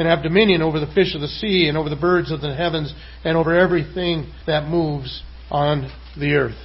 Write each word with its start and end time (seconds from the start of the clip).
and 0.00 0.08
have 0.08 0.22
dominion 0.22 0.62
over 0.62 0.80
the 0.80 0.90
fish 0.94 1.14
of 1.14 1.20
the 1.20 1.28
sea, 1.28 1.68
and 1.68 1.76
over 1.76 1.90
the 1.90 1.94
birds 1.94 2.32
of 2.32 2.40
the 2.40 2.54
heavens, 2.54 2.90
and 3.22 3.36
over 3.36 3.52
everything 3.52 4.32
that 4.46 4.66
moves 4.66 5.22
on 5.50 5.92
the 6.18 6.32
earth. 6.36 6.56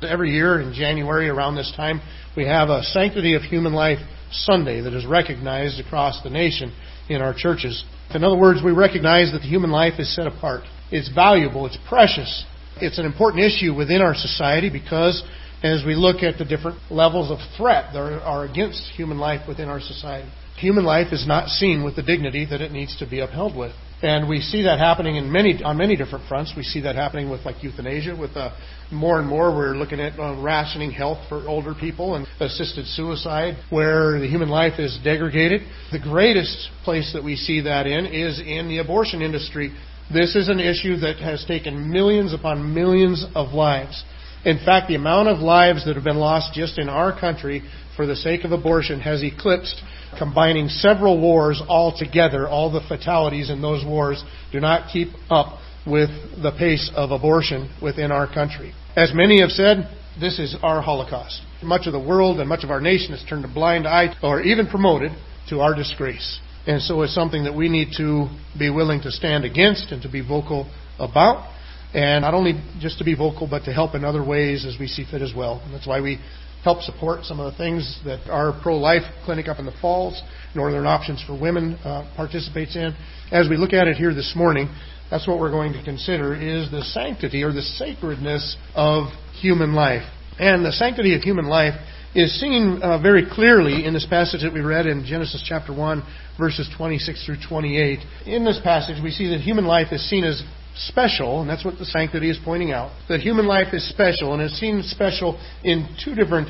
Every 0.00 0.30
year 0.30 0.58
in 0.62 0.72
January 0.72 1.28
around 1.28 1.56
this 1.56 1.70
time, 1.76 2.00
we 2.34 2.46
have 2.46 2.70
a 2.70 2.82
Sanctity 2.82 3.34
of 3.34 3.42
Human 3.42 3.74
Life 3.74 3.98
Sunday 4.32 4.80
that 4.80 4.94
is 4.94 5.04
recognized 5.04 5.78
across 5.78 6.22
the 6.22 6.30
nation 6.30 6.74
in 7.10 7.20
our 7.20 7.34
churches. 7.36 7.84
In 8.14 8.24
other 8.24 8.38
words, 8.38 8.62
we 8.64 8.72
recognize 8.72 9.30
that 9.32 9.40
the 9.40 9.48
human 9.48 9.70
life 9.70 10.00
is 10.00 10.16
set 10.16 10.26
apart. 10.26 10.62
It's 10.90 11.10
valuable, 11.14 11.66
it's 11.66 11.78
precious. 11.86 12.46
It's 12.80 12.98
an 12.98 13.04
important 13.04 13.44
issue 13.44 13.74
within 13.74 14.00
our 14.00 14.14
society 14.14 14.70
because 14.70 15.22
as 15.62 15.84
we 15.84 15.94
look 15.94 16.22
at 16.22 16.38
the 16.38 16.46
different 16.46 16.78
levels 16.90 17.30
of 17.30 17.40
threat 17.58 17.92
that 17.92 18.22
are 18.24 18.46
against 18.46 18.80
human 18.96 19.18
life 19.18 19.46
within 19.46 19.68
our 19.68 19.80
society. 19.80 20.30
Human 20.58 20.84
life 20.84 21.12
is 21.12 21.26
not 21.26 21.48
seen 21.48 21.82
with 21.82 21.96
the 21.96 22.02
dignity 22.02 22.46
that 22.48 22.60
it 22.60 22.70
needs 22.70 22.96
to 22.98 23.06
be 23.06 23.20
upheld 23.20 23.56
with. 23.56 23.72
And 24.02 24.28
we 24.28 24.40
see 24.40 24.62
that 24.64 24.78
happening 24.78 25.16
in 25.16 25.32
many, 25.32 25.62
on 25.62 25.78
many 25.78 25.96
different 25.96 26.28
fronts. 26.28 26.52
We 26.56 26.62
see 26.62 26.82
that 26.82 26.94
happening 26.94 27.30
with 27.30 27.44
like 27.44 27.62
euthanasia, 27.62 28.14
with 28.14 28.36
uh, 28.36 28.54
more 28.92 29.18
and 29.18 29.26
more 29.26 29.54
we're 29.54 29.76
looking 29.76 29.98
at 29.98 30.18
uh, 30.18 30.40
rationing 30.42 30.90
health 30.90 31.26
for 31.28 31.48
older 31.48 31.74
people 31.74 32.14
and 32.14 32.26
assisted 32.38 32.86
suicide, 32.86 33.56
where 33.70 34.20
the 34.20 34.28
human 34.28 34.50
life 34.50 34.78
is 34.78 34.98
degraded. 35.02 35.62
The 35.90 36.00
greatest 36.00 36.68
place 36.84 37.12
that 37.14 37.24
we 37.24 37.34
see 37.34 37.62
that 37.62 37.86
in 37.86 38.06
is 38.06 38.40
in 38.40 38.68
the 38.68 38.78
abortion 38.78 39.22
industry. 39.22 39.74
This 40.12 40.36
is 40.36 40.48
an 40.48 40.60
issue 40.60 40.96
that 40.98 41.16
has 41.16 41.44
taken 41.46 41.90
millions 41.90 42.34
upon 42.34 42.74
millions 42.74 43.24
of 43.34 43.54
lives. 43.54 44.04
In 44.44 44.58
fact, 44.58 44.88
the 44.88 44.96
amount 44.96 45.28
of 45.28 45.38
lives 45.38 45.86
that 45.86 45.94
have 45.94 46.04
been 46.04 46.18
lost 46.18 46.52
just 46.52 46.78
in 46.78 46.90
our 46.90 47.18
country 47.18 47.62
for 47.96 48.06
the 48.06 48.16
sake 48.16 48.44
of 48.44 48.52
abortion 48.52 49.00
has 49.00 49.22
eclipsed 49.22 49.82
combining 50.18 50.68
several 50.68 51.20
wars 51.20 51.62
all 51.68 51.96
together. 51.96 52.48
All 52.48 52.70
the 52.70 52.86
fatalities 52.86 53.50
in 53.50 53.62
those 53.62 53.84
wars 53.84 54.22
do 54.52 54.60
not 54.60 54.92
keep 54.92 55.08
up 55.30 55.58
with 55.86 56.10
the 56.42 56.52
pace 56.58 56.90
of 56.94 57.10
abortion 57.10 57.70
within 57.82 58.10
our 58.10 58.32
country. 58.32 58.72
As 58.96 59.12
many 59.14 59.40
have 59.40 59.50
said, 59.50 59.88
this 60.18 60.38
is 60.38 60.56
our 60.62 60.80
Holocaust. 60.80 61.42
Much 61.62 61.86
of 61.86 61.92
the 61.92 62.00
world 62.00 62.40
and 62.40 62.48
much 62.48 62.64
of 62.64 62.70
our 62.70 62.80
nation 62.80 63.10
has 63.10 63.24
turned 63.28 63.44
a 63.44 63.48
blind 63.48 63.86
eye 63.86 64.14
or 64.22 64.40
even 64.40 64.66
promoted 64.66 65.12
to 65.48 65.60
our 65.60 65.74
disgrace. 65.74 66.40
And 66.66 66.80
so 66.80 67.02
it's 67.02 67.14
something 67.14 67.44
that 67.44 67.54
we 67.54 67.68
need 67.68 67.88
to 67.98 68.28
be 68.58 68.70
willing 68.70 69.02
to 69.02 69.10
stand 69.10 69.44
against 69.44 69.92
and 69.92 70.00
to 70.02 70.08
be 70.10 70.26
vocal 70.26 70.70
about. 70.98 71.50
And 71.94 72.22
not 72.22 72.34
only 72.34 72.60
just 72.80 72.98
to 72.98 73.04
be 73.04 73.14
vocal, 73.14 73.46
but 73.48 73.64
to 73.64 73.72
help 73.72 73.94
in 73.94 74.04
other 74.04 74.24
ways 74.24 74.66
as 74.66 74.76
we 74.78 74.88
see 74.88 75.04
fit 75.08 75.22
as 75.22 75.32
well. 75.34 75.62
And 75.64 75.72
that's 75.72 75.86
why 75.86 76.00
we 76.00 76.18
help 76.64 76.80
support 76.82 77.24
some 77.24 77.38
of 77.38 77.52
the 77.52 77.58
things 77.58 78.00
that 78.04 78.28
our 78.28 78.58
pro 78.62 78.76
life 78.76 79.02
clinic 79.24 79.48
up 79.48 79.58
in 79.58 79.66
the 79.66 79.74
Falls, 79.80 80.20
Northern 80.54 80.86
Options 80.86 81.22
for 81.24 81.38
Women, 81.38 81.74
uh, 81.84 82.10
participates 82.16 82.74
in. 82.74 82.96
As 83.30 83.48
we 83.48 83.56
look 83.56 83.72
at 83.72 83.86
it 83.86 83.96
here 83.96 84.12
this 84.12 84.32
morning, 84.34 84.74
that's 85.10 85.28
what 85.28 85.38
we're 85.38 85.50
going 85.50 85.72
to 85.74 85.84
consider 85.84 86.34
is 86.34 86.70
the 86.70 86.82
sanctity 86.82 87.42
or 87.42 87.52
the 87.52 87.62
sacredness 87.62 88.56
of 88.74 89.08
human 89.40 89.74
life. 89.74 90.02
And 90.38 90.64
the 90.64 90.72
sanctity 90.72 91.14
of 91.14 91.22
human 91.22 91.46
life 91.46 91.74
is 92.14 92.40
seen 92.40 92.80
uh, 92.82 93.00
very 93.00 93.24
clearly 93.28 93.84
in 93.84 93.92
this 93.92 94.06
passage 94.06 94.42
that 94.42 94.52
we 94.52 94.60
read 94.60 94.86
in 94.86 95.04
Genesis 95.04 95.44
chapter 95.46 95.72
1, 95.74 96.02
verses 96.38 96.68
26 96.76 97.26
through 97.26 97.36
28. 97.46 97.98
In 98.26 98.44
this 98.44 98.60
passage, 98.64 99.02
we 99.02 99.10
see 99.10 99.28
that 99.30 99.40
human 99.40 99.66
life 99.66 99.88
is 99.92 100.08
seen 100.08 100.24
as 100.24 100.42
special, 100.74 101.40
and 101.40 101.48
that's 101.48 101.64
what 101.64 101.78
the 101.78 101.84
sanctity 101.84 102.30
is 102.30 102.38
pointing 102.44 102.72
out, 102.72 102.90
that 103.08 103.20
human 103.20 103.46
life 103.46 103.72
is 103.72 103.88
special, 103.88 104.32
and 104.32 104.42
it's 104.42 104.58
seen 104.58 104.82
special 104.82 105.40
in 105.62 105.88
two 106.04 106.14
different 106.14 106.48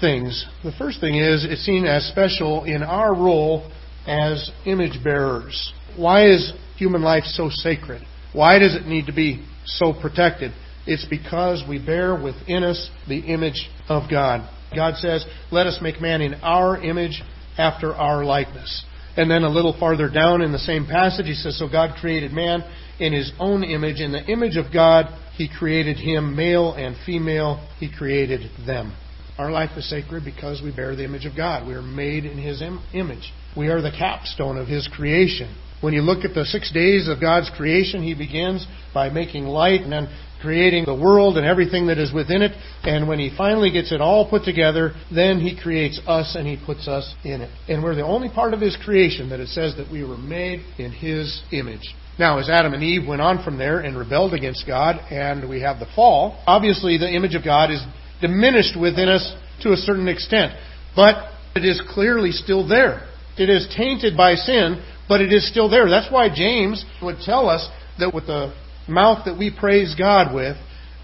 things. 0.00 0.46
The 0.62 0.72
first 0.78 1.00
thing 1.00 1.16
is 1.16 1.46
it's 1.48 1.64
seen 1.64 1.86
as 1.86 2.04
special 2.08 2.64
in 2.64 2.82
our 2.82 3.14
role 3.14 3.70
as 4.06 4.50
image 4.66 5.02
bearers. 5.02 5.72
Why 5.96 6.28
is 6.28 6.52
human 6.76 7.02
life 7.02 7.24
so 7.24 7.48
sacred? 7.50 8.02
Why 8.32 8.58
does 8.58 8.74
it 8.74 8.86
need 8.86 9.06
to 9.06 9.12
be 9.12 9.46
so 9.64 9.92
protected? 9.98 10.52
It's 10.86 11.06
because 11.06 11.62
we 11.68 11.84
bear 11.84 12.20
within 12.20 12.62
us 12.62 12.90
the 13.08 13.20
image 13.20 13.70
of 13.88 14.10
God. 14.10 14.48
God 14.74 14.96
says, 14.96 15.24
Let 15.50 15.66
us 15.66 15.78
make 15.80 16.00
man 16.00 16.20
in 16.20 16.34
our 16.34 16.76
image 16.82 17.22
after 17.56 17.94
our 17.94 18.24
likeness. 18.24 18.84
And 19.16 19.30
then 19.30 19.44
a 19.44 19.48
little 19.48 19.76
farther 19.78 20.10
down 20.10 20.42
in 20.42 20.52
the 20.52 20.58
same 20.58 20.86
passage, 20.86 21.26
he 21.26 21.34
says, 21.34 21.58
So 21.58 21.68
God 21.68 21.96
created 22.00 22.32
man 22.32 22.64
in 22.98 23.12
his 23.12 23.32
own 23.38 23.64
image. 23.64 24.00
In 24.00 24.12
the 24.12 24.24
image 24.24 24.56
of 24.56 24.72
God, 24.72 25.06
he 25.36 25.48
created 25.48 25.96
him, 25.96 26.36
male 26.36 26.72
and 26.74 26.96
female, 27.04 27.66
he 27.78 27.90
created 27.92 28.50
them. 28.66 28.94
Our 29.36 29.50
life 29.50 29.76
is 29.76 29.90
sacred 29.90 30.24
because 30.24 30.62
we 30.62 30.74
bear 30.74 30.94
the 30.94 31.04
image 31.04 31.26
of 31.26 31.36
God. 31.36 31.66
We 31.66 31.74
are 31.74 31.82
made 31.82 32.24
in 32.24 32.38
his 32.38 32.62
Im- 32.62 32.82
image. 32.92 33.32
We 33.56 33.66
are 33.68 33.82
the 33.82 33.90
capstone 33.90 34.56
of 34.56 34.68
his 34.68 34.88
creation. 34.94 35.56
When 35.80 35.92
you 35.92 36.02
look 36.02 36.24
at 36.24 36.34
the 36.34 36.44
six 36.44 36.72
days 36.72 37.08
of 37.08 37.20
God's 37.20 37.50
creation, 37.56 38.02
he 38.02 38.14
begins 38.14 38.66
by 38.94 39.10
making 39.10 39.44
light 39.44 39.80
and 39.80 39.92
then 39.92 40.08
creating 40.40 40.84
the 40.84 40.94
world 40.94 41.36
and 41.36 41.46
everything 41.46 41.88
that 41.88 41.98
is 41.98 42.12
within 42.12 42.42
it. 42.42 42.52
And 42.84 43.08
when 43.08 43.18
he 43.18 43.34
finally 43.36 43.72
gets 43.72 43.92
it 43.92 44.00
all 44.00 44.28
put 44.28 44.44
together, 44.44 44.92
then 45.12 45.40
he 45.40 45.58
creates 45.60 46.00
us 46.06 46.36
and 46.38 46.46
he 46.46 46.62
puts 46.64 46.86
us 46.86 47.14
in 47.24 47.40
it. 47.40 47.50
And 47.68 47.82
we're 47.82 47.94
the 47.94 48.04
only 48.04 48.28
part 48.28 48.54
of 48.54 48.60
his 48.60 48.76
creation 48.84 49.30
that 49.30 49.40
it 49.40 49.48
says 49.48 49.76
that 49.78 49.90
we 49.90 50.04
were 50.04 50.18
made 50.18 50.60
in 50.78 50.92
his 50.92 51.42
image. 51.50 51.94
Now, 52.18 52.38
as 52.38 52.48
Adam 52.48 52.74
and 52.74 52.82
Eve 52.82 53.06
went 53.08 53.20
on 53.20 53.42
from 53.42 53.58
there 53.58 53.80
and 53.80 53.96
rebelled 53.96 54.34
against 54.34 54.66
God, 54.66 54.96
and 55.10 55.48
we 55.48 55.60
have 55.62 55.80
the 55.80 55.88
fall, 55.96 56.40
obviously 56.46 56.96
the 56.96 57.10
image 57.10 57.34
of 57.34 57.44
God 57.44 57.70
is 57.70 57.82
diminished 58.20 58.78
within 58.78 59.08
us 59.08 59.34
to 59.62 59.72
a 59.72 59.76
certain 59.76 60.06
extent. 60.06 60.52
But 60.94 61.32
it 61.56 61.64
is 61.64 61.82
clearly 61.88 62.30
still 62.30 62.66
there. 62.66 63.08
It 63.36 63.50
is 63.50 63.72
tainted 63.76 64.16
by 64.16 64.36
sin, 64.36 64.84
but 65.08 65.20
it 65.20 65.32
is 65.32 65.48
still 65.48 65.68
there. 65.68 65.90
That's 65.90 66.10
why 66.10 66.28
James 66.32 66.84
would 67.02 67.18
tell 67.24 67.48
us 67.48 67.68
that 67.98 68.14
with 68.14 68.26
the 68.26 68.54
mouth 68.88 69.24
that 69.24 69.36
we 69.36 69.50
praise 69.50 69.94
God 69.98 70.34
with, 70.34 70.56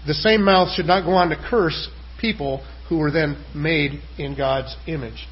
the 0.07 0.13
same 0.13 0.43
mouth 0.43 0.73
should 0.73 0.85
not 0.85 1.05
go 1.05 1.11
on 1.11 1.29
to 1.29 1.35
curse 1.35 1.89
people 2.19 2.65
who 2.87 2.97
were 2.97 3.11
then 3.11 3.43
made 3.53 4.01
in 4.17 4.35
God's 4.35 4.75
image. 4.87 5.27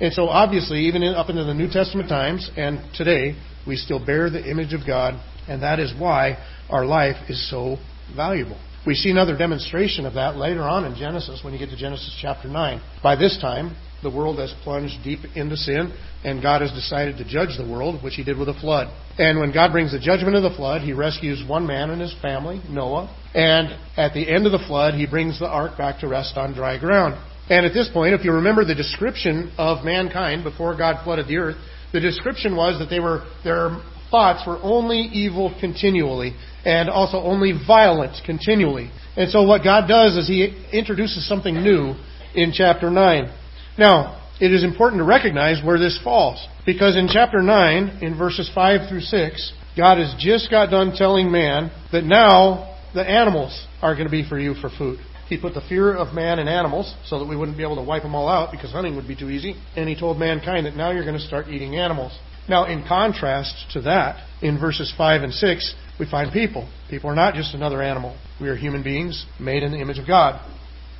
And 0.00 0.12
so, 0.12 0.28
obviously, 0.28 0.86
even 0.86 1.02
up 1.04 1.30
into 1.30 1.44
the 1.44 1.54
New 1.54 1.70
Testament 1.70 2.08
times 2.08 2.50
and 2.56 2.80
today, 2.94 3.36
we 3.66 3.76
still 3.76 4.04
bear 4.04 4.30
the 4.30 4.44
image 4.48 4.72
of 4.72 4.86
God, 4.86 5.14
and 5.48 5.62
that 5.62 5.80
is 5.80 5.92
why 5.98 6.38
our 6.70 6.84
life 6.84 7.16
is 7.28 7.50
so 7.50 7.76
valuable. 8.14 8.58
We 8.86 8.94
see 8.94 9.10
another 9.10 9.36
demonstration 9.36 10.04
of 10.04 10.14
that 10.14 10.36
later 10.36 10.62
on 10.62 10.84
in 10.84 10.94
Genesis 10.94 11.40
when 11.42 11.54
you 11.54 11.58
get 11.58 11.70
to 11.70 11.76
Genesis 11.76 12.16
chapter 12.20 12.48
9. 12.48 12.82
By 13.02 13.16
this 13.16 13.38
time, 13.40 13.76
the 14.02 14.10
world 14.10 14.38
has 14.38 14.54
plunged 14.62 15.02
deep 15.02 15.20
into 15.34 15.56
sin, 15.56 15.94
and 16.22 16.42
God 16.42 16.60
has 16.60 16.70
decided 16.70 17.16
to 17.16 17.24
judge 17.24 17.56
the 17.56 17.66
world, 17.66 18.04
which 18.04 18.14
He 18.14 18.24
did 18.24 18.36
with 18.36 18.50
a 18.50 18.60
flood. 18.60 18.94
And 19.16 19.40
when 19.40 19.52
God 19.52 19.72
brings 19.72 19.92
the 19.92 19.98
judgment 19.98 20.36
of 20.36 20.42
the 20.42 20.54
flood, 20.54 20.82
He 20.82 20.92
rescues 20.92 21.42
one 21.48 21.66
man 21.66 21.88
and 21.88 22.00
his 22.00 22.14
family, 22.20 22.60
Noah. 22.68 23.08
And 23.34 23.70
at 23.96 24.12
the 24.12 24.28
end 24.30 24.44
of 24.44 24.52
the 24.52 24.64
flood, 24.66 24.94
He 24.94 25.06
brings 25.06 25.38
the 25.38 25.48
ark 25.48 25.78
back 25.78 26.00
to 26.00 26.08
rest 26.08 26.36
on 26.36 26.52
dry 26.52 26.78
ground. 26.78 27.14
And 27.48 27.64
at 27.64 27.72
this 27.72 27.88
point, 27.92 28.14
if 28.14 28.24
you 28.24 28.32
remember 28.32 28.64
the 28.64 28.74
description 28.74 29.52
of 29.56 29.84
mankind 29.84 30.44
before 30.44 30.76
God 30.76 31.02
flooded 31.04 31.26
the 31.26 31.38
earth, 31.38 31.56
the 31.94 32.00
description 32.00 32.56
was 32.56 32.78
that 32.80 32.90
they 32.90 32.98
were 32.98 33.24
their 33.44 33.80
thoughts 34.10 34.46
were 34.46 34.58
only 34.62 34.98
evil 34.98 35.56
continually, 35.60 36.34
and 36.64 36.90
also 36.90 37.18
only 37.18 37.52
violent 37.66 38.16
continually. 38.26 38.90
And 39.16 39.30
so 39.30 39.42
what 39.44 39.64
God 39.64 39.86
does 39.88 40.16
is 40.16 40.28
He 40.28 40.54
introduces 40.72 41.26
something 41.26 41.54
new 41.54 41.94
in 42.34 42.52
chapter 42.52 42.90
9. 42.90 43.32
Now, 43.78 44.20
it 44.40 44.52
is 44.52 44.64
important 44.64 45.00
to 45.00 45.04
recognize 45.04 45.64
where 45.64 45.78
this 45.78 45.98
falls. 46.02 46.44
Because 46.66 46.96
in 46.96 47.08
chapter 47.10 47.40
9, 47.40 48.02
in 48.02 48.18
verses 48.18 48.50
5 48.54 48.88
through 48.88 49.00
6, 49.00 49.52
God 49.76 49.98
has 49.98 50.14
just 50.18 50.50
got 50.50 50.70
done 50.70 50.92
telling 50.96 51.30
man 51.30 51.70
that 51.92 52.04
now 52.04 52.73
the 52.94 53.08
animals 53.08 53.66
are 53.82 53.94
going 53.94 54.06
to 54.06 54.10
be 54.10 54.26
for 54.28 54.38
you 54.38 54.54
for 54.54 54.70
food. 54.70 54.98
He 55.28 55.38
put 55.38 55.54
the 55.54 55.62
fear 55.68 55.94
of 55.94 56.14
man 56.14 56.38
in 56.38 56.48
animals 56.48 56.94
so 57.06 57.18
that 57.18 57.28
we 57.28 57.36
wouldn't 57.36 57.56
be 57.56 57.62
able 57.62 57.76
to 57.76 57.82
wipe 57.82 58.02
them 58.02 58.14
all 58.14 58.28
out 58.28 58.50
because 58.50 58.72
hunting 58.72 58.94
would 58.96 59.08
be 59.08 59.16
too 59.16 59.30
easy. 59.30 59.54
And 59.74 59.88
he 59.88 59.98
told 59.98 60.18
mankind 60.18 60.66
that 60.66 60.76
now 60.76 60.90
you're 60.90 61.04
going 61.04 61.18
to 61.18 61.26
start 61.26 61.48
eating 61.48 61.76
animals. 61.76 62.16
Now, 62.48 62.66
in 62.66 62.86
contrast 62.86 63.54
to 63.72 63.80
that, 63.82 64.22
in 64.42 64.60
verses 64.60 64.92
5 64.98 65.22
and 65.22 65.32
6, 65.32 65.74
we 65.98 66.06
find 66.10 66.30
people. 66.30 66.68
People 66.90 67.08
are 67.08 67.14
not 67.14 67.34
just 67.34 67.54
another 67.54 67.82
animal. 67.82 68.18
We 68.40 68.48
are 68.48 68.56
human 68.56 68.82
beings 68.82 69.24
made 69.40 69.62
in 69.62 69.72
the 69.72 69.78
image 69.78 69.98
of 69.98 70.06
God. 70.06 70.40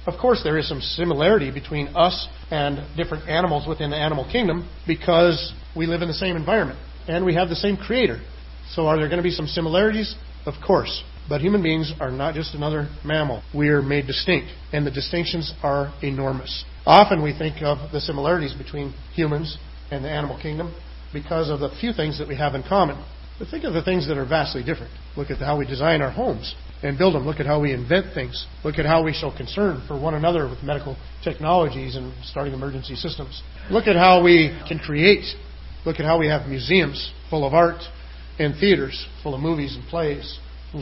Of 0.06 0.18
course, 0.18 0.40
there 0.42 0.58
is 0.58 0.68
some 0.68 0.80
similarity 0.80 1.50
between 1.50 1.88
us 1.88 2.28
and 2.50 2.96
different 2.96 3.28
animals 3.28 3.68
within 3.68 3.90
the 3.90 3.96
animal 3.96 4.28
kingdom 4.30 4.68
because 4.86 5.52
we 5.76 5.86
live 5.86 6.02
in 6.02 6.08
the 6.08 6.14
same 6.14 6.36
environment 6.36 6.78
and 7.08 7.24
we 7.24 7.34
have 7.34 7.48
the 7.48 7.56
same 7.56 7.76
creator. 7.76 8.20
So, 8.70 8.86
are 8.86 8.96
there 8.96 9.08
going 9.08 9.18
to 9.18 9.22
be 9.22 9.30
some 9.30 9.46
similarities? 9.46 10.14
Of 10.46 10.54
course. 10.64 11.02
But 11.28 11.40
human 11.40 11.62
beings 11.62 11.92
are 12.00 12.10
not 12.10 12.34
just 12.34 12.54
another 12.54 12.88
mammal. 13.04 13.42
We 13.54 13.68
are 13.68 13.80
made 13.80 14.06
distinct, 14.06 14.48
and 14.72 14.86
the 14.86 14.90
distinctions 14.90 15.54
are 15.62 15.92
enormous. 16.02 16.64
Often 16.86 17.22
we 17.22 17.36
think 17.36 17.62
of 17.62 17.92
the 17.92 18.00
similarities 18.00 18.52
between 18.52 18.94
humans 19.14 19.56
and 19.90 20.04
the 20.04 20.10
animal 20.10 20.38
kingdom 20.40 20.74
because 21.12 21.48
of 21.48 21.60
the 21.60 21.70
few 21.80 21.92
things 21.92 22.18
that 22.18 22.28
we 22.28 22.36
have 22.36 22.54
in 22.54 22.62
common. 22.62 23.02
But 23.38 23.48
think 23.48 23.64
of 23.64 23.72
the 23.72 23.82
things 23.82 24.06
that 24.08 24.18
are 24.18 24.26
vastly 24.26 24.62
different. 24.62 24.92
Look 25.16 25.30
at 25.30 25.38
how 25.38 25.58
we 25.58 25.66
design 25.66 26.02
our 26.02 26.10
homes 26.10 26.54
and 26.82 26.98
build 26.98 27.14
them. 27.14 27.26
Look 27.26 27.40
at 27.40 27.46
how 27.46 27.60
we 27.60 27.72
invent 27.72 28.14
things. 28.14 28.46
Look 28.62 28.78
at 28.78 28.84
how 28.84 29.02
we 29.02 29.12
show 29.12 29.34
concern 29.34 29.82
for 29.88 29.98
one 29.98 30.14
another 30.14 30.48
with 30.48 30.62
medical 30.62 30.96
technologies 31.24 31.96
and 31.96 32.12
starting 32.24 32.52
emergency 32.52 32.94
systems. 32.94 33.42
Look 33.70 33.86
at 33.86 33.96
how 33.96 34.22
we 34.22 34.56
can 34.68 34.78
create. 34.78 35.24
Look 35.86 35.98
at 35.98 36.04
how 36.04 36.18
we 36.18 36.28
have 36.28 36.48
museums 36.48 37.12
full 37.30 37.46
of 37.46 37.54
art 37.54 37.82
and 38.38 38.54
theaters 38.58 39.06
full 39.22 39.34
of 39.34 39.40
movies 39.40 39.76
and 39.76 39.86
plays. 39.88 40.38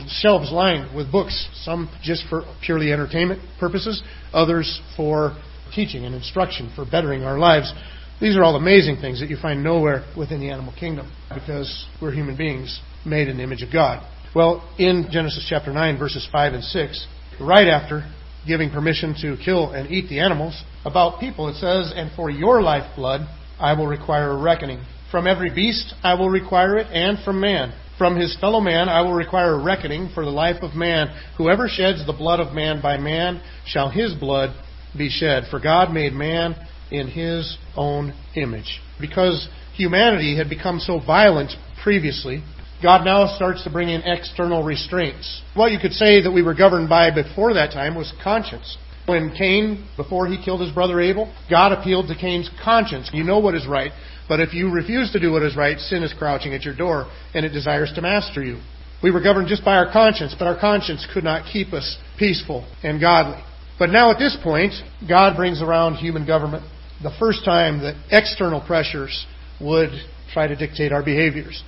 Shelves 0.07 0.51
lined 0.51 0.95
with 0.95 1.11
books, 1.11 1.47
some 1.53 1.87
just 2.01 2.23
for 2.27 2.43
purely 2.65 2.91
entertainment 2.91 3.41
purposes, 3.59 4.01
others 4.33 4.81
for 4.97 5.37
teaching 5.75 6.05
and 6.05 6.15
instruction, 6.15 6.71
for 6.75 6.83
bettering 6.83 7.23
our 7.23 7.37
lives. 7.37 7.71
These 8.19 8.35
are 8.35 8.43
all 8.43 8.55
amazing 8.55 8.97
things 9.01 9.19
that 9.19 9.29
you 9.29 9.37
find 9.37 9.63
nowhere 9.63 10.03
within 10.17 10.39
the 10.39 10.49
animal 10.49 10.73
kingdom 10.79 11.11
because 11.33 11.85
we're 12.01 12.11
human 12.11 12.35
beings 12.35 12.81
made 13.05 13.27
in 13.27 13.37
the 13.37 13.43
image 13.43 13.61
of 13.61 13.71
God. 13.71 14.07
Well, 14.35 14.67
in 14.79 15.07
Genesis 15.11 15.45
chapter 15.47 15.71
9, 15.71 15.99
verses 15.99 16.27
5 16.31 16.53
and 16.53 16.63
6, 16.63 17.07
right 17.39 17.67
after 17.67 18.09
giving 18.47 18.71
permission 18.71 19.15
to 19.21 19.37
kill 19.43 19.71
and 19.71 19.91
eat 19.91 20.09
the 20.09 20.19
animals, 20.19 20.63
about 20.85 21.19
people 21.19 21.49
it 21.49 21.55
says, 21.55 21.93
And 21.95 22.11
for 22.15 22.29
your 22.29 22.61
lifeblood 22.61 23.21
I 23.59 23.73
will 23.73 23.87
require 23.87 24.31
a 24.31 24.41
reckoning. 24.41 24.83
From 25.13 25.27
every 25.27 25.53
beast 25.53 25.93
I 26.01 26.15
will 26.15 26.31
require 26.31 26.75
it, 26.75 26.87
and 26.87 27.19
from 27.23 27.39
man. 27.39 27.71
From 27.99 28.15
his 28.15 28.35
fellow 28.39 28.59
man 28.59 28.89
I 28.89 29.01
will 29.01 29.13
require 29.13 29.53
a 29.53 29.63
reckoning 29.63 30.09
for 30.11 30.25
the 30.25 30.31
life 30.31 30.63
of 30.63 30.73
man. 30.73 31.15
Whoever 31.37 31.67
sheds 31.67 32.03
the 32.03 32.13
blood 32.13 32.39
of 32.39 32.55
man 32.55 32.81
by 32.81 32.97
man 32.97 33.39
shall 33.63 33.91
his 33.91 34.15
blood 34.15 34.59
be 34.97 35.09
shed. 35.09 35.43
For 35.51 35.59
God 35.59 35.93
made 35.93 36.13
man 36.13 36.55
in 36.89 37.09
his 37.09 37.59
own 37.75 38.15
image. 38.35 38.81
Because 38.99 39.47
humanity 39.75 40.35
had 40.35 40.49
become 40.49 40.79
so 40.79 40.99
violent 40.99 41.51
previously, 41.83 42.43
God 42.81 43.05
now 43.05 43.35
starts 43.35 43.63
to 43.65 43.69
bring 43.69 43.89
in 43.89 44.01
external 44.01 44.63
restraints. 44.63 45.43
What 45.53 45.71
you 45.71 45.77
could 45.77 45.93
say 45.93 46.23
that 46.23 46.31
we 46.31 46.41
were 46.41 46.55
governed 46.55 46.89
by 46.89 47.11
before 47.13 47.53
that 47.53 47.71
time 47.71 47.93
was 47.93 48.11
conscience. 48.23 48.79
When 49.05 49.35
Cain, 49.37 49.87
before 49.95 50.27
he 50.27 50.43
killed 50.43 50.61
his 50.61 50.71
brother 50.71 50.99
Abel, 51.01 51.31
God 51.49 51.71
appealed 51.71 52.07
to 52.07 52.15
Cain's 52.15 52.49
conscience. 52.63 53.11
You 53.13 53.23
know 53.23 53.37
what 53.39 53.53
is 53.53 53.67
right, 53.67 53.91
but 54.27 54.39
if 54.39 54.53
you 54.53 54.71
refuse 54.71 55.11
to 55.11 55.19
do 55.19 55.31
what 55.31 55.43
is 55.43 55.55
right, 55.55 55.79
sin 55.79 56.03
is 56.03 56.13
crouching 56.17 56.53
at 56.53 56.63
your 56.63 56.75
door 56.75 57.11
and 57.33 57.45
it 57.45 57.49
desires 57.49 57.91
to 57.95 58.01
master 58.01 58.43
you. 58.43 58.59
We 59.01 59.11
were 59.11 59.21
governed 59.21 59.49
just 59.49 59.65
by 59.65 59.75
our 59.75 59.91
conscience, 59.91 60.33
but 60.37 60.47
our 60.47 60.57
conscience 60.59 61.05
could 61.13 61.25
not 61.25 61.51
keep 61.51 61.73
us 61.73 61.97
peaceful 62.17 62.65
and 62.83 63.01
godly. 63.01 63.43
But 63.77 63.89
now 63.89 64.11
at 64.11 64.19
this 64.19 64.37
point, 64.41 64.73
God 65.07 65.35
brings 65.35 65.61
around 65.61 65.95
human 65.95 66.25
government. 66.25 66.63
The 67.01 67.11
first 67.19 67.43
time 67.43 67.79
that 67.79 67.95
external 68.11 68.61
pressures 68.61 69.25
would 69.59 69.89
try 70.31 70.47
to 70.47 70.55
dictate 70.55 70.93
our 70.93 71.03
behaviors. 71.03 71.61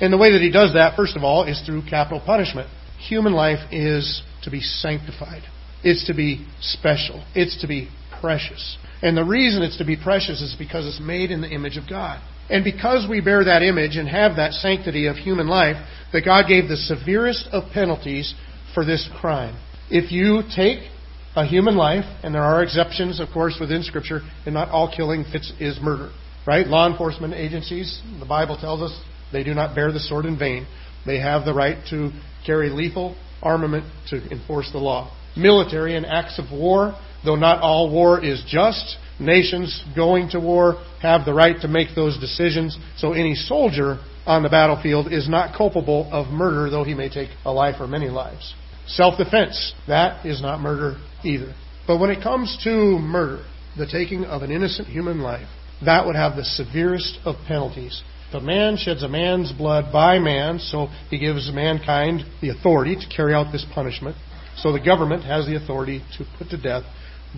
And 0.00 0.12
the 0.12 0.18
way 0.18 0.32
that 0.32 0.40
he 0.40 0.52
does 0.52 0.74
that, 0.74 0.94
first 0.94 1.16
of 1.16 1.24
all, 1.24 1.44
is 1.44 1.60
through 1.66 1.82
capital 1.88 2.22
punishment. 2.24 2.68
Human 3.08 3.32
life 3.32 3.58
is 3.72 4.22
to 4.44 4.50
be 4.50 4.60
sanctified. 4.60 5.42
It's 5.82 6.06
to 6.06 6.14
be 6.14 6.46
special. 6.60 7.24
It's 7.34 7.60
to 7.62 7.66
be 7.66 7.88
precious. 8.20 8.78
And 9.02 9.16
the 9.16 9.24
reason 9.24 9.62
it's 9.62 9.78
to 9.78 9.84
be 9.84 9.96
precious 9.96 10.40
is 10.40 10.54
because 10.58 10.86
it's 10.86 11.00
made 11.00 11.30
in 11.30 11.40
the 11.40 11.50
image 11.50 11.76
of 11.76 11.88
God. 11.88 12.20
And 12.48 12.64
because 12.64 13.08
we 13.08 13.20
bear 13.20 13.44
that 13.44 13.62
image 13.62 13.96
and 13.96 14.08
have 14.08 14.36
that 14.36 14.52
sanctity 14.52 15.06
of 15.06 15.16
human 15.16 15.48
life, 15.48 15.76
that 16.12 16.24
God 16.24 16.46
gave 16.48 16.68
the 16.68 16.76
severest 16.76 17.48
of 17.52 17.72
penalties 17.72 18.34
for 18.74 18.84
this 18.84 19.08
crime. 19.20 19.58
If 19.90 20.12
you 20.12 20.42
take 20.54 20.90
a 21.34 21.44
human 21.44 21.76
life, 21.76 22.04
and 22.22 22.34
there 22.34 22.42
are 22.42 22.62
exceptions, 22.62 23.20
of 23.20 23.28
course, 23.32 23.56
within 23.60 23.82
Scripture, 23.82 24.20
and 24.46 24.54
not 24.54 24.70
all 24.70 24.92
killing 24.94 25.24
fits, 25.30 25.52
is 25.60 25.78
murder. 25.82 26.10
Right? 26.46 26.66
Law 26.66 26.88
enforcement 26.88 27.34
agencies, 27.34 28.00
the 28.20 28.26
Bible 28.26 28.56
tells 28.56 28.80
us 28.80 28.98
they 29.32 29.42
do 29.42 29.52
not 29.52 29.74
bear 29.74 29.92
the 29.92 30.00
sword 30.00 30.24
in 30.24 30.38
vain. 30.38 30.66
They 31.04 31.18
have 31.18 31.44
the 31.44 31.52
right 31.52 31.78
to 31.90 32.10
carry 32.46 32.70
lethal 32.70 33.16
armament 33.42 33.84
to 34.08 34.16
enforce 34.30 34.70
the 34.72 34.78
law. 34.78 35.12
Military 35.36 35.96
and 35.96 36.06
acts 36.06 36.38
of 36.38 36.50
war, 36.50 36.98
though 37.26 37.36
not 37.36 37.60
all 37.60 37.90
war 37.90 38.24
is 38.24 38.42
just, 38.48 38.96
nations 39.18 39.84
going 39.94 40.30
to 40.30 40.40
war 40.40 40.82
have 41.02 41.24
the 41.24 41.34
right 41.34 41.60
to 41.60 41.68
make 41.68 41.88
those 41.94 42.18
decisions. 42.18 42.78
So 42.96 43.12
any 43.12 43.34
soldier 43.34 43.98
on 44.26 44.42
the 44.42 44.48
battlefield 44.48 45.12
is 45.12 45.28
not 45.28 45.56
culpable 45.56 46.08
of 46.12 46.32
murder, 46.32 46.70
though 46.70 46.84
he 46.84 46.94
may 46.94 47.08
take 47.08 47.30
a 47.44 47.52
life 47.52 47.76
or 47.80 47.86
many 47.86 48.08
lives. 48.08 48.54
Self 48.86 49.18
defense, 49.18 49.74
that 49.88 50.24
is 50.24 50.40
not 50.40 50.60
murder 50.60 50.96
either. 51.24 51.54
But 51.86 51.98
when 51.98 52.10
it 52.10 52.22
comes 52.22 52.58
to 52.64 52.70
murder, 52.98 53.44
the 53.76 53.86
taking 53.86 54.24
of 54.24 54.42
an 54.42 54.50
innocent 54.50 54.88
human 54.88 55.20
life, 55.20 55.48
that 55.84 56.06
would 56.06 56.16
have 56.16 56.36
the 56.36 56.44
severest 56.44 57.18
of 57.24 57.36
penalties. 57.46 58.02
If 58.28 58.34
a 58.34 58.40
man 58.40 58.76
sheds 58.76 59.02
a 59.02 59.08
man's 59.08 59.52
blood 59.52 59.92
by 59.92 60.18
man, 60.18 60.58
so 60.58 60.88
he 61.10 61.18
gives 61.18 61.50
mankind 61.52 62.24
the 62.40 62.48
authority 62.48 62.96
to 62.96 63.14
carry 63.14 63.34
out 63.34 63.52
this 63.52 63.66
punishment. 63.72 64.16
So 64.56 64.72
the 64.72 64.80
government 64.80 65.24
has 65.24 65.46
the 65.46 65.56
authority 65.56 66.02
to 66.16 66.24
put 66.38 66.50
to 66.50 66.60
death 66.60 66.84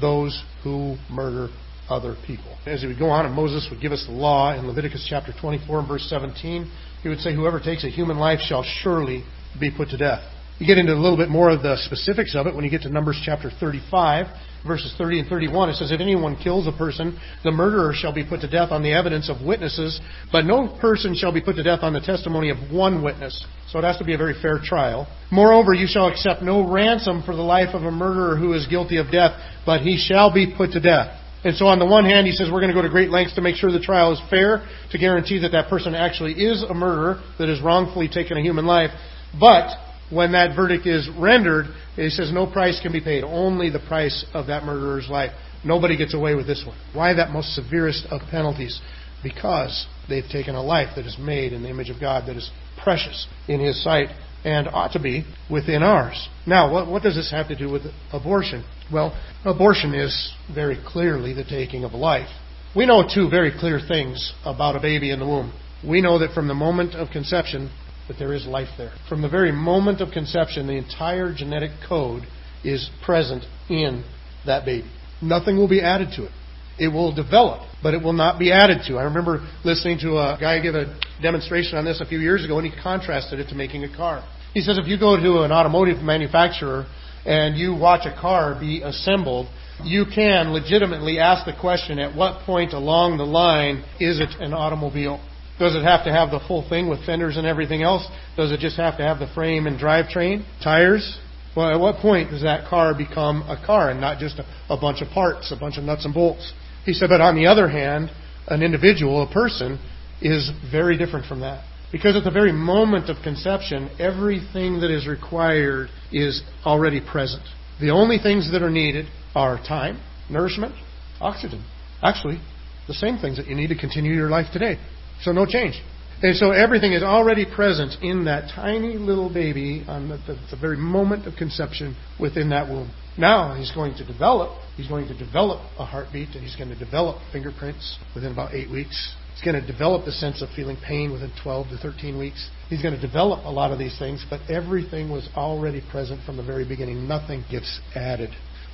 those 0.00 0.42
who 0.62 0.96
murder 1.10 1.48
other 1.88 2.16
people. 2.26 2.56
As 2.66 2.82
he 2.82 2.86
would 2.86 2.98
go 2.98 3.08
on, 3.08 3.26
and 3.26 3.34
Moses 3.34 3.66
would 3.70 3.80
give 3.80 3.92
us 3.92 4.04
the 4.06 4.12
law 4.12 4.54
in 4.54 4.66
Leviticus 4.66 5.06
chapter 5.08 5.32
24 5.40 5.80
and 5.80 5.88
verse 5.88 6.06
17, 6.08 6.70
he 7.02 7.08
would 7.08 7.18
say, 7.18 7.34
Whoever 7.34 7.60
takes 7.60 7.84
a 7.84 7.88
human 7.88 8.18
life 8.18 8.40
shall 8.40 8.62
surely 8.62 9.24
be 9.58 9.70
put 9.70 9.88
to 9.90 9.96
death. 9.96 10.22
You 10.58 10.66
get 10.66 10.78
into 10.78 10.92
a 10.92 10.98
little 10.98 11.16
bit 11.16 11.28
more 11.28 11.50
of 11.50 11.62
the 11.62 11.76
specifics 11.76 12.34
of 12.34 12.46
it 12.46 12.54
when 12.54 12.64
you 12.64 12.70
get 12.70 12.82
to 12.82 12.90
Numbers 12.90 13.20
chapter 13.24 13.50
35, 13.60 14.26
verses 14.66 14.94
30 14.98 15.20
and 15.20 15.28
31. 15.28 15.70
It 15.70 15.76
says, 15.76 15.92
If 15.92 16.00
anyone 16.00 16.36
kills 16.36 16.66
a 16.66 16.72
person, 16.72 17.18
the 17.44 17.50
murderer 17.50 17.92
shall 17.94 18.12
be 18.12 18.24
put 18.24 18.40
to 18.40 18.48
death 18.48 18.70
on 18.70 18.82
the 18.82 18.92
evidence 18.92 19.30
of 19.30 19.44
witnesses, 19.44 20.00
but 20.32 20.44
no 20.44 20.78
person 20.80 21.14
shall 21.14 21.32
be 21.32 21.40
put 21.40 21.56
to 21.56 21.62
death 21.62 21.80
on 21.82 21.92
the 21.92 22.00
testimony 22.00 22.50
of 22.50 22.56
one 22.72 23.02
witness. 23.02 23.46
So 23.70 23.78
it 23.78 23.82
has 23.82 23.98
to 23.98 24.04
be 24.04 24.14
a 24.14 24.18
very 24.18 24.34
fair 24.40 24.60
trial. 24.62 25.06
Moreover, 25.30 25.74
you 25.74 25.86
shall 25.86 26.08
accept 26.08 26.42
no 26.42 26.68
ransom 26.70 27.22
for 27.24 27.36
the 27.36 27.42
life 27.42 27.74
of 27.74 27.82
a 27.82 27.90
murderer 27.90 28.36
who 28.36 28.52
is 28.54 28.66
guilty 28.66 28.96
of 28.96 29.10
death, 29.10 29.38
but 29.66 29.82
he 29.82 29.96
shall 29.98 30.32
be 30.32 30.54
put 30.56 30.72
to 30.72 30.80
death. 30.80 31.14
And 31.44 31.54
so 31.56 31.66
on 31.66 31.78
the 31.78 31.86
one 31.86 32.04
hand, 32.04 32.26
he 32.26 32.32
says 32.32 32.48
we're 32.50 32.60
going 32.60 32.74
to 32.74 32.74
go 32.74 32.82
to 32.82 32.88
great 32.88 33.10
lengths 33.10 33.34
to 33.36 33.40
make 33.40 33.54
sure 33.56 33.70
the 33.70 33.78
trial 33.78 34.12
is 34.12 34.20
fair, 34.28 34.66
to 34.90 34.98
guarantee 34.98 35.38
that 35.40 35.52
that 35.52 35.68
person 35.68 35.94
actually 35.94 36.32
is 36.32 36.64
a 36.64 36.74
murderer 36.74 37.22
that 37.38 37.48
has 37.48 37.62
wrongfully 37.62 38.08
taken 38.08 38.36
a 38.36 38.42
human 38.42 38.66
life. 38.66 38.90
But 39.38 39.70
when 40.10 40.32
that 40.32 40.56
verdict 40.56 40.86
is 40.86 41.08
rendered, 41.18 41.66
he 41.96 42.08
says 42.08 42.32
no 42.32 42.46
price 42.46 42.80
can 42.80 42.92
be 42.92 43.00
paid, 43.00 43.24
only 43.24 43.70
the 43.70 43.80
price 43.80 44.24
of 44.32 44.46
that 44.46 44.64
murderer's 44.64 45.08
life. 45.08 45.32
Nobody 45.64 45.96
gets 45.96 46.14
away 46.14 46.34
with 46.34 46.46
this 46.46 46.64
one. 46.66 46.78
Why 46.94 47.14
that 47.14 47.30
most 47.30 47.54
severest 47.54 48.06
of 48.10 48.20
penalties? 48.30 48.80
Because 49.22 49.86
they've 50.08 50.28
taken 50.30 50.54
a 50.54 50.62
life 50.62 50.90
that 50.96 51.06
is 51.06 51.16
made 51.18 51.52
in 51.52 51.62
the 51.62 51.68
image 51.68 51.90
of 51.90 52.00
God, 52.00 52.28
that 52.28 52.36
is 52.36 52.50
precious 52.82 53.26
in 53.48 53.60
His 53.60 53.82
sight, 53.82 54.08
and 54.44 54.68
ought 54.68 54.92
to 54.92 55.00
be 55.00 55.24
within 55.50 55.82
ours. 55.82 56.28
Now, 56.46 56.72
what, 56.72 56.86
what 56.86 57.02
does 57.02 57.16
this 57.16 57.30
have 57.32 57.48
to 57.48 57.56
do 57.56 57.70
with 57.70 57.82
abortion? 58.12 58.64
Well, 58.92 59.18
abortion 59.44 59.94
is 59.94 60.32
very 60.54 60.78
clearly 60.86 61.34
the 61.34 61.44
taking 61.44 61.84
of 61.84 61.92
a 61.92 61.96
life. 61.96 62.28
We 62.76 62.86
know 62.86 63.02
two 63.02 63.28
very 63.28 63.52
clear 63.58 63.80
things 63.86 64.32
about 64.44 64.76
a 64.76 64.80
baby 64.80 65.10
in 65.10 65.18
the 65.18 65.26
womb. 65.26 65.52
We 65.86 66.00
know 66.00 66.18
that 66.20 66.34
from 66.34 66.48
the 66.48 66.54
moment 66.54 66.94
of 66.94 67.10
conception, 67.10 67.70
that 68.08 68.18
there 68.18 68.32
is 68.32 68.46
life 68.46 68.68
there. 68.76 68.92
From 69.08 69.22
the 69.22 69.28
very 69.28 69.52
moment 69.52 70.00
of 70.00 70.10
conception, 70.10 70.66
the 70.66 70.76
entire 70.76 71.32
genetic 71.34 71.70
code 71.88 72.22
is 72.64 72.90
present 73.04 73.44
in 73.68 74.04
that 74.46 74.64
baby. 74.64 74.90
Nothing 75.22 75.56
will 75.56 75.68
be 75.68 75.80
added 75.80 76.08
to 76.16 76.24
it. 76.24 76.32
It 76.78 76.88
will 76.88 77.14
develop, 77.14 77.68
but 77.82 77.92
it 77.92 78.02
will 78.02 78.12
not 78.12 78.38
be 78.38 78.52
added 78.52 78.78
to. 78.86 78.96
I 78.98 79.02
remember 79.02 79.46
listening 79.64 79.98
to 80.00 80.16
a 80.16 80.38
guy 80.40 80.60
give 80.60 80.74
a 80.74 80.98
demonstration 81.20 81.76
on 81.76 81.84
this 81.84 82.00
a 82.00 82.06
few 82.06 82.20
years 82.20 82.44
ago, 82.44 82.58
and 82.58 82.66
he 82.66 82.82
contrasted 82.82 83.40
it 83.40 83.48
to 83.48 83.54
making 83.54 83.84
a 83.84 83.94
car. 83.94 84.24
He 84.54 84.60
says 84.60 84.78
if 84.78 84.86
you 84.86 84.98
go 84.98 85.16
to 85.16 85.42
an 85.42 85.52
automotive 85.52 86.02
manufacturer 86.02 86.86
and 87.26 87.56
you 87.56 87.74
watch 87.74 88.06
a 88.06 88.18
car 88.18 88.58
be 88.58 88.82
assembled, 88.82 89.48
you 89.84 90.04
can 90.12 90.52
legitimately 90.52 91.18
ask 91.18 91.44
the 91.44 91.52
question 91.58 91.98
at 91.98 92.16
what 92.16 92.44
point 92.44 92.72
along 92.72 93.18
the 93.18 93.24
line 93.24 93.84
is 94.00 94.20
it 94.20 94.30
an 94.40 94.54
automobile? 94.54 95.20
Does 95.58 95.74
it 95.74 95.82
have 95.82 96.04
to 96.04 96.12
have 96.12 96.30
the 96.30 96.40
full 96.46 96.68
thing 96.68 96.88
with 96.88 97.04
fenders 97.04 97.36
and 97.36 97.46
everything 97.46 97.82
else? 97.82 98.06
Does 98.36 98.52
it 98.52 98.60
just 98.60 98.76
have 98.76 98.96
to 98.98 99.02
have 99.02 99.18
the 99.18 99.26
frame 99.34 99.66
and 99.66 99.78
drivetrain? 99.78 100.44
Tires? 100.62 101.18
Well, 101.56 101.70
at 101.70 101.80
what 101.80 101.96
point 101.96 102.30
does 102.30 102.42
that 102.42 102.68
car 102.68 102.94
become 102.94 103.42
a 103.42 103.60
car 103.64 103.90
and 103.90 104.00
not 104.00 104.18
just 104.18 104.38
a, 104.38 104.46
a 104.70 104.80
bunch 104.80 105.02
of 105.02 105.08
parts, 105.08 105.50
a 105.50 105.56
bunch 105.58 105.76
of 105.76 105.84
nuts 105.84 106.04
and 106.04 106.14
bolts? 106.14 106.52
He 106.84 106.92
said, 106.92 107.08
but 107.08 107.20
on 107.20 107.34
the 107.34 107.46
other 107.46 107.68
hand, 107.68 108.10
an 108.46 108.62
individual, 108.62 109.22
a 109.22 109.32
person, 109.32 109.80
is 110.22 110.50
very 110.70 110.96
different 110.96 111.26
from 111.26 111.40
that. 111.40 111.64
Because 111.90 112.14
at 112.16 112.22
the 112.22 112.30
very 112.30 112.52
moment 112.52 113.08
of 113.08 113.16
conception, 113.24 113.90
everything 113.98 114.80
that 114.80 114.94
is 114.94 115.08
required 115.08 115.88
is 116.12 116.42
already 116.64 117.00
present. 117.00 117.42
The 117.80 117.90
only 117.90 118.18
things 118.18 118.52
that 118.52 118.62
are 118.62 118.70
needed 118.70 119.06
are 119.34 119.56
time, 119.56 120.00
nourishment, 120.30 120.74
oxygen. 121.20 121.64
Actually, 122.02 122.40
the 122.86 122.94
same 122.94 123.18
things 123.18 123.38
that 123.38 123.46
you 123.46 123.54
need 123.54 123.68
to 123.68 123.78
continue 123.78 124.12
your 124.12 124.28
life 124.28 124.46
today. 124.52 124.78
So 125.22 125.32
no 125.32 125.46
change. 125.46 125.82
And 126.20 126.34
so 126.36 126.50
everything 126.50 126.92
is 126.94 127.04
already 127.04 127.46
present 127.46 128.02
in 128.02 128.24
that 128.24 128.50
tiny 128.52 128.96
little 128.96 129.32
baby 129.32 129.84
on 129.86 130.08
the, 130.08 130.16
the, 130.16 130.36
the, 130.50 130.56
very 130.60 130.76
moment 130.76 131.28
of 131.28 131.36
conception 131.36 131.96
within 132.18 132.48
that 132.50 132.68
womb. 132.68 132.90
Now 133.16 133.54
he's 133.54 133.70
going 133.70 133.94
to 133.98 134.04
develop. 134.04 134.50
He's 134.76 134.88
going 134.88 135.06
to 135.06 135.16
develop 135.16 135.60
a 135.78 135.84
heartbeat 135.84 136.30
and 136.30 136.42
he's 136.42 136.56
going 136.56 136.70
to 136.70 136.78
develop 136.78 137.18
fingerprints 137.32 137.98
within 138.16 138.32
about 138.32 138.52
eight 138.52 138.68
weeks. 138.68 139.14
He's 139.34 139.44
going 139.44 139.64
to 139.64 139.72
develop 139.72 140.06
the 140.06 140.12
sense 140.12 140.42
of 140.42 140.48
feeling 140.56 140.76
pain 140.84 141.12
within 141.12 141.30
12 141.40 141.68
to 141.68 141.76
13 141.76 142.18
weeks. 142.18 142.50
He's 142.68 142.82
going 142.82 142.94
to 142.94 143.00
develop 143.00 143.44
a 143.44 143.50
lot 143.50 143.70
of 143.70 143.78
these 143.78 143.96
things, 143.96 144.26
but 144.28 144.40
everything 144.50 145.10
was 145.10 145.28
already 145.36 145.80
present 145.92 146.24
from 146.24 146.36
the 146.36 146.42
very 146.42 146.66
beginning. 146.66 147.06
Nothing 147.06 147.44
gets 147.48 147.80
added. 147.94 148.30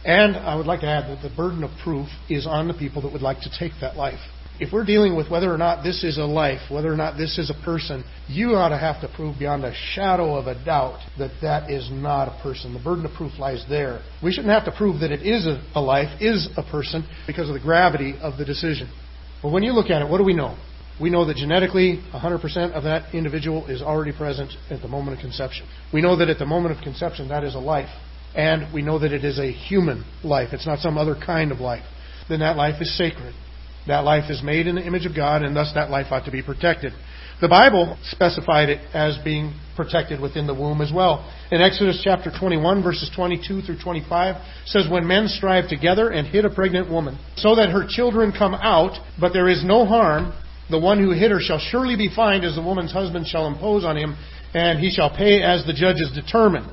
And 0.07 0.37
I 0.37 0.55
would 0.55 0.67
like 0.67 0.81
to 0.81 0.87
add 0.87 1.11
that 1.11 1.23
the 1.23 1.35
burden 1.35 1.63
of 1.63 1.71
proof 1.83 2.09
is 2.31 2.47
on 2.47 2.69
the 2.69 2.75
people 2.75 3.03
that 3.03 3.13
would 3.13 3.23
like 3.23 3.41
to 3.41 3.51
take 3.59 3.73
that 3.83 3.97
life 3.97 4.21
if 4.61 4.73
we're 4.73 4.85
dealing 4.85 5.17
with 5.17 5.31
whether 5.31 5.53
or 5.53 5.59
not 5.59 5.83
this 5.83 6.05
is 6.05 6.17
a 6.17 6.25
life, 6.25 6.61
whether 6.71 6.93
or 6.93 6.97
not 6.97 7.17
this 7.17 7.39
is 7.39 7.51
a 7.51 7.65
person, 7.65 8.05
you 8.29 8.55
ought 8.55 8.69
to 8.69 8.79
have 8.79 9.01
to 9.01 9.09
prove 9.09 9.39
beyond 9.39 9.65
a 9.65 9.75
shadow 9.75 10.37
of 10.37 10.47
a 10.47 10.65
doubt 10.65 11.01
that 11.19 11.33
that 11.43 11.71
is 11.71 11.91
not 11.91 12.29
a 12.29 12.43
person. 12.43 12.73
The 12.73 12.81
burden 12.81 13.05
of 13.05 13.13
proof 13.13 13.33
lies 13.39 13.65
there. 13.69 14.01
We 14.23 14.33
shouldn't 14.33 14.53
have 14.53 14.65
to 14.67 14.73
prove 14.77 15.01
that 15.01 15.11
it 15.11 15.23
is 15.23 15.47
a, 15.75 15.81
life, 15.81 16.21
is 16.21 16.49
a 16.57 16.63
person, 16.63 17.05
because 17.27 17.49
of 17.49 17.55
the 17.55 17.61
gravity 17.61 18.15
of 18.21 18.39
the 18.39 18.45
decision. 18.45 18.89
But 19.43 19.51
when 19.51 19.65
you 19.65 19.73
look 19.73 19.91
at 19.91 20.03
it, 20.03 20.09
what 20.09 20.19
do 20.19 20.25
we 20.25 20.35
know? 20.35 20.57
We 21.01 21.11
know 21.11 21.25
that 21.27 21.37
genetically, 21.37 22.01
100% 22.13 22.73
of 22.73 22.85
that 22.85 23.13
individual 23.13 23.67
is 23.67 23.83
already 23.83 24.13
present 24.13 24.53
at 24.71 24.81
the 24.81 24.89
moment 24.89 25.17
of 25.17 25.21
conception. 25.21 25.67
We 25.93 26.01
know 26.01 26.17
that 26.17 26.29
at 26.29 26.39
the 26.39 26.47
moment 26.47 26.77
of 26.77 26.83
conception, 26.85 27.29
that 27.29 27.43
is 27.43 27.57
a 27.57 27.59
life. 27.59 27.91
And 28.37 28.73
we 28.73 28.83
know 28.83 29.01
that 29.01 29.13
it 29.13 29.25
is 29.25 29.41
a 29.41 29.51
human 29.51 30.05
life. 30.23 30.51
It's 30.53 30.67
not 30.67 30.79
some 30.79 30.97
other 30.97 31.17
kind 31.17 31.51
of 31.51 31.59
life. 31.59 31.85
Then 32.29 32.41
that 32.41 32.57
life 32.57 32.81
is 32.81 32.97
sacred. 32.97 33.35
That 33.87 34.05
life 34.05 34.31
is 34.31 34.43
made 34.43 34.67
in 34.67 34.77
the 34.77 34.87
image 34.87 35.07
of 35.07 35.15
God, 35.15 35.43
and 35.43 35.55
thus 35.55 35.73
that 35.75 35.91
life 35.91 36.07
ought 36.11 36.25
to 36.25 36.31
be 36.31 36.43
protected. 36.43 36.93
The 37.41 37.49
Bible 37.49 37.99
specified 38.11 38.69
it 38.69 38.81
as 38.95 39.19
being 39.25 39.55
protected 39.77 40.21
within 40.21 40.47
the 40.47 40.55
womb 40.55 40.81
as 40.81 40.93
well. 40.95 41.31
In 41.51 41.61
Exodus 41.61 42.01
chapter 42.03 42.31
21, 42.31 42.83
verses 42.83 43.11
22 43.15 43.63
through 43.63 43.79
25, 43.83 44.37
says, 44.67 44.87
When 44.89 45.07
men 45.07 45.29
strive 45.29 45.69
together 45.69 46.11
and 46.11 46.27
hit 46.27 46.45
a 46.45 46.51
pregnant 46.51 46.91
woman, 46.91 47.19
so 47.37 47.57
that 47.57 47.71
her 47.71 47.87
children 47.89 48.33
come 48.33 48.55
out, 48.55 48.99
but 49.21 49.33
there 49.33 49.49
is 49.49 49.65
no 49.65 49.85
harm, 49.85 50.33
the 50.71 50.79
one 50.79 50.99
who 50.99 51.11
hit 51.11 51.31
her 51.31 51.41
shall 51.41 51.59
surely 51.59 51.97
be 51.97 52.09
fined, 52.15 52.45
as 52.45 52.55
the 52.55 52.63
woman's 52.63 52.93
husband 52.93 53.27
shall 53.27 53.47
impose 53.47 53.85
on 53.85 53.97
him, 53.97 54.17
and 54.55 54.79
he 54.79 54.91
shall 54.91 55.15
pay 55.15 55.43
as 55.43 55.67
the 55.67 55.75
judges 55.75 56.11
determine. 56.15 56.65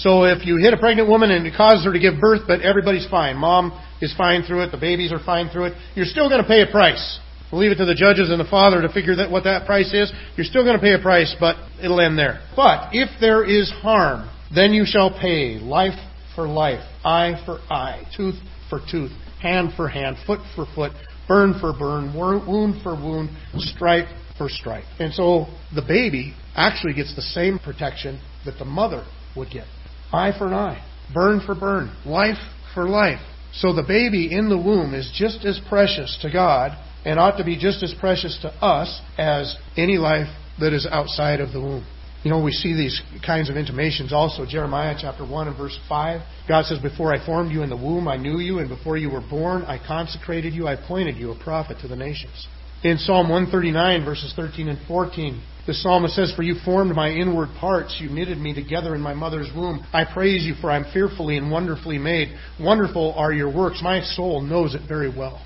So 0.00 0.24
if 0.24 0.46
you 0.46 0.56
hit 0.56 0.72
a 0.72 0.78
pregnant 0.78 1.08
woman 1.08 1.30
and 1.30 1.46
it 1.46 1.54
causes 1.54 1.84
her 1.84 1.92
to 1.92 1.98
give 1.98 2.18
birth, 2.18 2.42
but 2.46 2.62
everybody's 2.62 3.06
fine, 3.08 3.36
mom 3.36 3.78
is 4.00 4.14
fine 4.16 4.42
through 4.44 4.62
it, 4.62 4.70
the 4.70 4.78
babies 4.78 5.12
are 5.12 5.22
fine 5.22 5.50
through 5.50 5.66
it, 5.66 5.74
you're 5.94 6.06
still 6.06 6.30
going 6.30 6.40
to 6.40 6.48
pay 6.48 6.62
a 6.62 6.66
price. 6.66 7.20
We'll 7.52 7.60
leave 7.60 7.72
it 7.72 7.76
to 7.76 7.84
the 7.84 7.94
judges 7.94 8.30
and 8.30 8.40
the 8.40 8.48
father 8.48 8.80
to 8.80 8.88
figure 8.88 9.16
that 9.16 9.30
what 9.30 9.44
that 9.44 9.66
price 9.66 9.92
is. 9.92 10.10
You're 10.36 10.46
still 10.46 10.64
going 10.64 10.76
to 10.76 10.80
pay 10.80 10.94
a 10.94 10.98
price, 10.98 11.36
but 11.38 11.56
it'll 11.82 12.00
end 12.00 12.18
there. 12.18 12.40
But 12.56 12.90
if 12.92 13.10
there 13.20 13.44
is 13.44 13.70
harm, 13.82 14.30
then 14.54 14.72
you 14.72 14.84
shall 14.86 15.10
pay 15.10 15.58
life 15.58 15.98
for 16.34 16.48
life, 16.48 16.80
eye 17.04 17.42
for 17.44 17.58
eye, 17.68 18.04
tooth 18.16 18.36
for 18.70 18.80
tooth, 18.90 19.10
hand 19.42 19.72
for 19.76 19.88
hand, 19.88 20.16
foot 20.26 20.40
for 20.54 20.64
foot, 20.74 20.92
burn 21.28 21.58
for 21.60 21.74
burn, 21.76 22.16
wound 22.16 22.82
for 22.82 22.94
wound, 22.94 23.28
stripe 23.56 24.06
for 24.38 24.48
stripe. 24.48 24.84
And 24.98 25.12
so 25.12 25.46
the 25.74 25.82
baby 25.86 26.34
actually 26.54 26.94
gets 26.94 27.14
the 27.14 27.22
same 27.22 27.58
protection 27.58 28.18
that 28.46 28.58
the 28.58 28.64
mother 28.64 29.04
would 29.36 29.50
get. 29.50 29.66
Eye 30.12 30.32
for 30.36 30.48
an 30.48 30.54
eye, 30.54 30.84
burn 31.14 31.40
for 31.44 31.54
burn, 31.54 31.94
life 32.04 32.38
for 32.74 32.88
life. 32.88 33.20
So 33.52 33.72
the 33.72 33.82
baby 33.82 34.32
in 34.32 34.48
the 34.48 34.58
womb 34.58 34.94
is 34.94 35.10
just 35.14 35.44
as 35.44 35.60
precious 35.68 36.18
to 36.22 36.32
God 36.32 36.72
and 37.04 37.18
ought 37.18 37.38
to 37.38 37.44
be 37.44 37.58
just 37.58 37.82
as 37.82 37.94
precious 37.98 38.38
to 38.42 38.48
us 38.64 39.00
as 39.18 39.56
any 39.76 39.96
life 39.96 40.28
that 40.60 40.72
is 40.72 40.86
outside 40.90 41.40
of 41.40 41.52
the 41.52 41.60
womb. 41.60 41.86
You 42.22 42.30
know, 42.30 42.42
we 42.42 42.52
see 42.52 42.74
these 42.74 43.00
kinds 43.24 43.48
of 43.48 43.56
intimations 43.56 44.12
also. 44.12 44.44
Jeremiah 44.44 44.94
chapter 45.00 45.26
1 45.26 45.48
and 45.48 45.56
verse 45.56 45.78
5. 45.88 46.20
God 46.46 46.66
says, 46.66 46.78
Before 46.78 47.14
I 47.14 47.24
formed 47.24 47.50
you 47.50 47.62
in 47.62 47.70
the 47.70 47.76
womb, 47.76 48.08
I 48.08 48.18
knew 48.18 48.38
you, 48.38 48.58
and 48.58 48.68
before 48.68 48.98
you 48.98 49.08
were 49.08 49.22
born, 49.22 49.62
I 49.62 49.78
consecrated 49.78 50.52
you, 50.52 50.66
I 50.66 50.74
appointed 50.74 51.16
you 51.16 51.30
a 51.30 51.42
prophet 51.42 51.78
to 51.80 51.88
the 51.88 51.96
nations. 51.96 52.46
In 52.84 52.98
Psalm 52.98 53.30
139, 53.30 54.04
verses 54.04 54.34
13 54.36 54.68
and 54.68 54.78
14, 54.86 55.42
the 55.66 55.74
psalmist 55.74 56.14
says, 56.14 56.32
For 56.34 56.42
you 56.42 56.56
formed 56.64 56.94
my 56.94 57.10
inward 57.10 57.50
parts, 57.58 57.98
you 58.00 58.08
knitted 58.08 58.38
me 58.38 58.54
together 58.54 58.94
in 58.94 59.00
my 59.00 59.14
mother's 59.14 59.50
womb. 59.54 59.84
I 59.92 60.04
praise 60.04 60.44
you, 60.44 60.54
for 60.60 60.70
I 60.70 60.76
am 60.76 60.86
fearfully 60.92 61.36
and 61.36 61.50
wonderfully 61.50 61.98
made. 61.98 62.34
Wonderful 62.58 63.14
are 63.14 63.32
your 63.32 63.54
works. 63.54 63.80
My 63.82 64.02
soul 64.02 64.40
knows 64.40 64.74
it 64.74 64.82
very 64.88 65.08
well. 65.08 65.44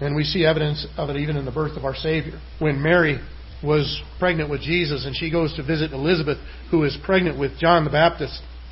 And 0.00 0.14
we 0.14 0.24
see 0.24 0.44
evidence 0.44 0.86
of 0.96 1.10
it 1.10 1.16
even 1.16 1.36
in 1.36 1.44
the 1.44 1.50
birth 1.50 1.76
of 1.76 1.84
our 1.84 1.94
Savior. 1.94 2.40
When 2.58 2.82
Mary 2.82 3.18
was 3.64 4.00
pregnant 4.18 4.50
with 4.50 4.60
Jesus 4.60 5.06
and 5.06 5.16
she 5.16 5.30
goes 5.30 5.54
to 5.56 5.62
visit 5.62 5.92
Elizabeth, 5.92 6.38
who 6.70 6.84
is 6.84 6.96
pregnant 7.04 7.38
with 7.38 7.58
John 7.58 7.84
the 7.84 7.90
Baptist, 7.90 8.40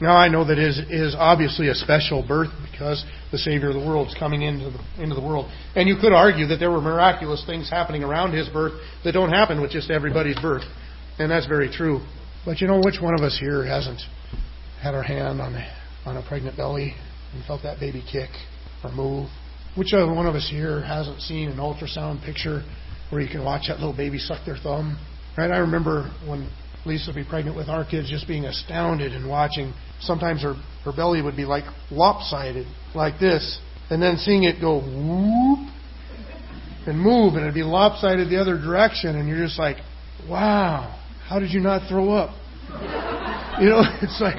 Now 0.00 0.14
I 0.14 0.28
know 0.28 0.44
that 0.44 0.58
is, 0.58 0.78
is 0.90 1.14
obviously 1.16 1.68
a 1.68 1.74
special 1.74 2.22
birth 2.26 2.50
because 2.70 3.04
the 3.32 3.38
Savior 3.38 3.68
of 3.68 3.74
the 3.74 3.80
world 3.80 4.08
is 4.08 4.14
coming 4.18 4.42
into 4.42 4.70
the, 4.70 5.02
into 5.02 5.14
the 5.14 5.22
world. 5.22 5.50
And 5.74 5.88
you 5.88 5.96
could 5.98 6.12
argue 6.12 6.46
that 6.48 6.58
there 6.58 6.70
were 6.70 6.82
miraculous 6.82 7.42
things 7.46 7.70
happening 7.70 8.04
around 8.04 8.32
His 8.32 8.48
birth 8.48 8.74
that 9.04 9.12
don't 9.12 9.30
happen 9.30 9.62
with 9.62 9.70
just 9.70 9.90
everybody's 9.90 10.38
birth. 10.40 10.64
And 11.18 11.30
that's 11.30 11.46
very 11.46 11.70
true. 11.70 12.00
But 12.44 12.60
you 12.60 12.66
know, 12.66 12.80
which 12.84 13.00
one 13.00 13.14
of 13.14 13.22
us 13.22 13.38
here 13.40 13.64
hasn't 13.64 14.00
had 14.82 14.94
our 14.94 15.02
hand 15.02 15.40
on 15.40 15.56
on 16.04 16.16
a 16.16 16.22
pregnant 16.28 16.56
belly 16.56 16.94
and 17.32 17.44
felt 17.44 17.62
that 17.62 17.80
baby 17.80 18.04
kick 18.10 18.30
or 18.84 18.92
move? 18.92 19.28
Which 19.76 19.92
other 19.94 20.12
one 20.12 20.26
of 20.26 20.34
us 20.34 20.48
here 20.50 20.82
hasn't 20.82 21.20
seen 21.22 21.48
an 21.48 21.56
ultrasound 21.56 22.24
picture 22.24 22.62
where 23.10 23.20
you 23.20 23.28
can 23.28 23.44
watch 23.44 23.68
that 23.68 23.78
little 23.78 23.96
baby 23.96 24.18
suck 24.18 24.44
their 24.44 24.56
thumb? 24.56 24.98
Right? 25.36 25.50
I 25.50 25.58
remember 25.58 26.10
when 26.26 26.50
Lisa 26.86 27.10
would 27.10 27.16
be 27.16 27.28
pregnant 27.28 27.56
with 27.56 27.68
our 27.68 27.84
kids, 27.84 28.08
just 28.08 28.26
being 28.26 28.44
astounded 28.44 29.12
and 29.12 29.28
watching. 29.28 29.74
Sometimes 30.00 30.42
her, 30.42 30.54
her 30.84 30.92
belly 30.94 31.22
would 31.22 31.36
be 31.36 31.44
like 31.44 31.64
lopsided, 31.90 32.66
like 32.94 33.18
this, 33.18 33.58
and 33.90 34.00
then 34.00 34.16
seeing 34.16 34.44
it 34.44 34.60
go 34.60 34.80
whoop 34.80 35.72
and 36.86 36.98
move, 36.98 37.34
and 37.34 37.42
it'd 37.42 37.54
be 37.54 37.62
lopsided 37.62 38.30
the 38.30 38.40
other 38.40 38.56
direction, 38.56 39.16
and 39.16 39.28
you're 39.28 39.44
just 39.44 39.58
like, 39.58 39.76
wow, 40.28 40.98
how 41.28 41.38
did 41.38 41.50
you 41.50 41.60
not 41.60 41.88
throw 41.88 42.12
up? 42.12 42.30
you 43.60 43.68
know, 43.68 43.82
it's 44.02 44.20
like, 44.20 44.36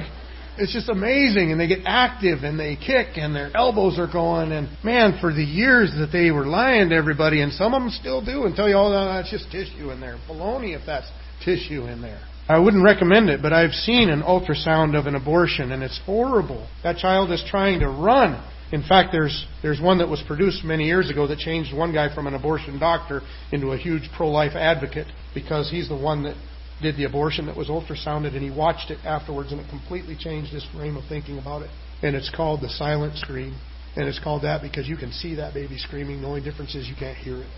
it's 0.58 0.72
just 0.72 0.88
amazing. 0.88 1.52
And 1.52 1.60
they 1.60 1.68
get 1.68 1.80
active 1.84 2.42
and 2.42 2.58
they 2.58 2.76
kick 2.76 3.16
and 3.16 3.34
their 3.34 3.56
elbows 3.56 3.98
are 3.98 4.10
going. 4.10 4.52
And 4.52 4.68
man, 4.82 5.18
for 5.20 5.32
the 5.32 5.44
years 5.44 5.92
that 5.98 6.08
they 6.12 6.30
were 6.30 6.46
lying 6.46 6.90
to 6.90 6.96
everybody, 6.96 7.42
and 7.42 7.52
some 7.52 7.74
of 7.74 7.82
them 7.82 7.90
still 7.90 8.24
do 8.24 8.44
and 8.44 8.56
tell 8.56 8.68
you, 8.68 8.74
oh, 8.74 8.90
no, 8.90 9.04
that's 9.06 9.30
just 9.30 9.50
tissue 9.50 9.90
in 9.90 10.00
there. 10.00 10.18
Baloney 10.28 10.78
if 10.78 10.84
that's 10.84 11.08
tissue 11.44 11.86
in 11.86 12.02
there. 12.02 12.20
I 12.48 12.58
wouldn't 12.58 12.82
recommend 12.82 13.28
it, 13.28 13.42
but 13.42 13.52
I've 13.52 13.72
seen 13.72 14.08
an 14.08 14.22
ultrasound 14.22 14.98
of 14.98 15.06
an 15.06 15.14
abortion, 15.14 15.70
and 15.70 15.82
it's 15.82 16.00
horrible. 16.06 16.66
That 16.82 16.96
child 16.96 17.30
is 17.30 17.44
trying 17.46 17.80
to 17.80 17.88
run. 17.88 18.42
In 18.72 18.82
fact, 18.82 19.10
there's 19.12 19.46
there's 19.62 19.80
one 19.80 19.98
that 19.98 20.08
was 20.08 20.22
produced 20.26 20.64
many 20.64 20.86
years 20.86 21.10
ago 21.10 21.26
that 21.26 21.38
changed 21.38 21.76
one 21.76 21.92
guy 21.92 22.14
from 22.14 22.26
an 22.26 22.34
abortion 22.34 22.78
doctor 22.78 23.20
into 23.52 23.72
a 23.72 23.76
huge 23.76 24.08
pro-life 24.16 24.52
advocate 24.54 25.06
because 25.34 25.70
he's 25.70 25.88
the 25.88 25.96
one 25.96 26.22
that 26.22 26.36
did 26.80 26.96
the 26.96 27.04
abortion 27.04 27.46
that 27.46 27.56
was 27.56 27.68
ultrasounded, 27.68 28.34
and 28.34 28.42
he 28.42 28.50
watched 28.50 28.90
it 28.90 28.98
afterwards, 29.04 29.52
and 29.52 29.60
it 29.60 29.68
completely 29.68 30.16
changed 30.18 30.50
his 30.50 30.64
frame 30.74 30.96
of 30.96 31.04
thinking 31.06 31.38
about 31.38 31.60
it. 31.60 31.70
And 32.02 32.16
it's 32.16 32.30
called 32.34 32.62
the 32.62 32.70
silent 32.70 33.18
scream, 33.18 33.58
and 33.94 34.08
it's 34.08 34.20
called 34.22 34.42
that 34.44 34.62
because 34.62 34.88
you 34.88 34.96
can 34.96 35.12
see 35.12 35.34
that 35.34 35.52
baby 35.52 35.76
screaming. 35.76 36.22
The 36.22 36.26
only 36.26 36.40
difference 36.40 36.74
is 36.74 36.88
you 36.88 36.96
can't 36.98 37.18
hear 37.18 37.38
it. 37.38 37.48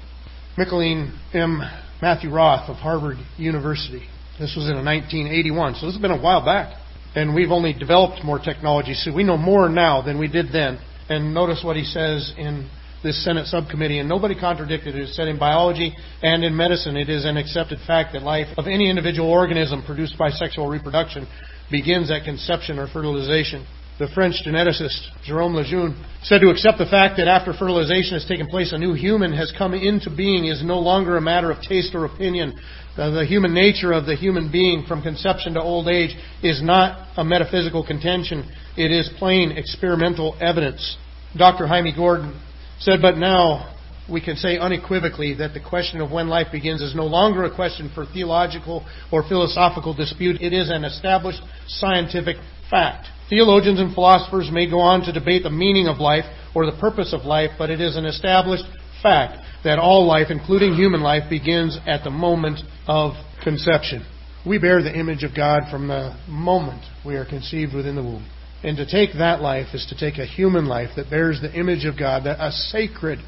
Micheline 0.56 1.16
M. 1.32 1.61
Matthew 2.02 2.32
Roth 2.32 2.68
of 2.68 2.76
Harvard 2.76 3.18
University 3.37 4.09
this 4.40 4.56
was 4.56 4.68
in 4.68 4.82
1981, 4.82 5.75
so 5.75 5.87
this 5.87 5.94
has 5.94 6.02
been 6.02 6.11
a 6.11 6.20
while 6.20 6.44
back. 6.44 6.75
And 7.14 7.35
we've 7.35 7.50
only 7.50 7.73
developed 7.73 8.25
more 8.25 8.38
technology, 8.38 8.94
so 8.94 9.12
we 9.12 9.25
know 9.25 9.37
more 9.37 9.68
now 9.68 10.00
than 10.00 10.18
we 10.18 10.28
did 10.28 10.47
then. 10.52 10.78
And 11.09 11.35
notice 11.35 11.62
what 11.62 11.76
he 11.76 11.85
says 11.85 12.32
in 12.38 12.70
this 13.02 13.25
Senate 13.25 13.47
subcommittee, 13.47 13.99
and 13.99 14.09
nobody 14.09 14.38
contradicted 14.38 14.94
it. 14.94 15.02
It 15.02 15.09
said 15.14 15.28
in 15.28 15.38
biology 15.38 15.97
and 16.23 16.44
in 16.44 16.56
medicine, 16.56 16.97
it 16.97 17.09
is 17.09 17.25
an 17.25 17.37
accepted 17.37 17.78
fact 17.87 18.12
that 18.12 18.23
life 18.23 18.47
of 18.56 18.66
any 18.66 18.88
individual 18.88 19.28
organism 19.28 19.82
produced 19.85 20.16
by 20.18 20.30
sexual 20.30 20.68
reproduction 20.68 21.26
begins 21.70 22.11
at 22.11 22.25
conception 22.25 22.78
or 22.78 22.87
fertilization. 22.87 23.66
The 24.00 24.09
French 24.14 24.37
geneticist 24.47 24.97
Jerome 25.25 25.54
Lejeune 25.54 25.95
said 26.23 26.40
to 26.40 26.49
accept 26.49 26.78
the 26.78 26.87
fact 26.87 27.19
that 27.19 27.28
after 27.28 27.52
fertilization 27.52 28.14
has 28.14 28.25
taken 28.25 28.47
place, 28.47 28.73
a 28.73 28.78
new 28.78 28.95
human 28.95 29.30
has 29.35 29.52
come 29.59 29.75
into 29.75 30.09
being 30.09 30.47
is 30.47 30.64
no 30.64 30.78
longer 30.78 31.19
a 31.19 31.21
matter 31.21 31.50
of 31.50 31.61
taste 31.61 31.95
or 31.95 32.07
opinion, 32.07 32.59
the 32.97 33.26
human 33.28 33.52
nature 33.52 33.92
of 33.92 34.07
the 34.07 34.16
human 34.16 34.50
being 34.50 34.87
from 34.88 35.02
conception 35.02 35.52
to 35.52 35.61
old 35.61 35.87
age 35.87 36.16
is 36.42 36.62
not 36.62 37.09
a 37.19 37.25
metaphysical 37.25 37.87
contention. 37.87 38.50
It 38.75 38.90
is 38.90 39.11
plain 39.19 39.52
experimental 39.52 40.35
evidence. 40.40 40.97
Dr. 41.37 41.66
Hymie 41.66 41.95
Gordon 41.95 42.40
said, 42.78 43.02
But 43.02 43.19
now 43.19 43.76
we 44.11 44.23
can 44.23 44.37
say 44.37 44.57
unequivocally 44.57 45.35
that 45.35 45.52
the 45.52 45.61
question 45.61 46.00
of 46.00 46.11
when 46.11 46.28
life 46.28 46.47
begins 46.50 46.80
is 46.80 46.95
no 46.95 47.04
longer 47.04 47.45
a 47.45 47.54
question 47.54 47.90
for 47.95 48.07
theological 48.07 48.83
or 49.12 49.28
philosophical 49.28 49.92
dispute. 49.92 50.40
It 50.40 50.54
is 50.54 50.71
an 50.71 50.85
established 50.85 51.42
scientific 51.69 52.37
fact. 52.71 53.07
Theologians 53.30 53.78
and 53.78 53.94
philosophers 53.94 54.50
may 54.52 54.68
go 54.68 54.80
on 54.80 55.02
to 55.02 55.12
debate 55.12 55.44
the 55.44 55.50
meaning 55.50 55.87
of 55.87 55.99
life 55.99 56.25
or 56.54 56.66
the 56.66 56.76
purpose 56.78 57.14
of 57.14 57.22
life, 57.22 57.50
but 57.56 57.70
it 57.70 57.80
is 57.80 57.96
an 57.96 58.04
established 58.04 58.64
fact 59.02 59.38
that 59.62 59.78
all 59.78 60.04
life, 60.04 60.26
including 60.30 60.75
human 60.75 61.00
life, 61.00 61.30
begins 61.30 61.78
at 61.87 62.02
the 62.02 62.10
moment 62.10 62.58
of 62.88 63.12
conception. 63.42 64.04
We 64.44 64.58
bear 64.58 64.82
the 64.82 64.99
image 64.99 65.22
of 65.22 65.34
God 65.37 65.62
from 65.70 65.87
the 65.87 66.18
moment 66.28 66.84
we 67.06 67.14
are 67.14 67.25
conceived 67.25 67.72
within 67.72 67.94
the 67.94 68.02
womb. 68.02 68.28
And 68.62 68.76
to 68.78 68.84
take 68.84 69.10
that 69.18 69.40
life 69.40 69.68
is 69.75 69.87
to 69.87 69.96
take 69.96 70.18
a 70.18 70.26
human 70.26 70.66
life 70.66 70.90
that 70.96 71.08
bears 71.08 71.40
the 71.40 71.52
image 71.52 71.84
of 71.84 71.99
God, 71.99 72.26
a 72.26 72.50
sacred 72.50 73.20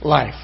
life. 0.00 0.40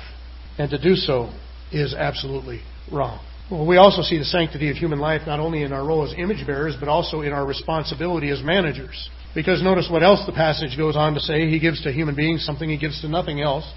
And 0.58 0.70
to 0.70 0.78
do 0.78 0.94
so 0.94 1.32
is 1.72 1.94
absolutely 1.94 2.60
wrong. 2.92 3.24
Well, 3.48 3.64
we 3.64 3.76
also 3.76 4.02
see 4.02 4.18
the 4.18 4.24
sanctity 4.24 4.70
of 4.70 4.76
human 4.76 4.98
life 4.98 5.22
not 5.24 5.38
only 5.38 5.62
in 5.62 5.72
our 5.72 5.86
role 5.86 6.04
as 6.04 6.12
image 6.18 6.44
bearers, 6.44 6.74
but 6.80 6.88
also 6.88 7.20
in 7.20 7.32
our 7.32 7.46
responsibility 7.46 8.30
as 8.30 8.42
managers. 8.42 9.08
Because 9.36 9.62
notice 9.62 9.88
what 9.88 10.02
else 10.02 10.26
the 10.26 10.32
passage 10.32 10.76
goes 10.76 10.96
on 10.96 11.14
to 11.14 11.20
say. 11.20 11.48
He 11.48 11.60
gives 11.60 11.80
to 11.82 11.92
human 11.92 12.16
beings 12.16 12.44
something 12.44 12.68
he 12.68 12.76
gives 12.76 13.00
to 13.02 13.08
nothing 13.08 13.40
else, 13.40 13.70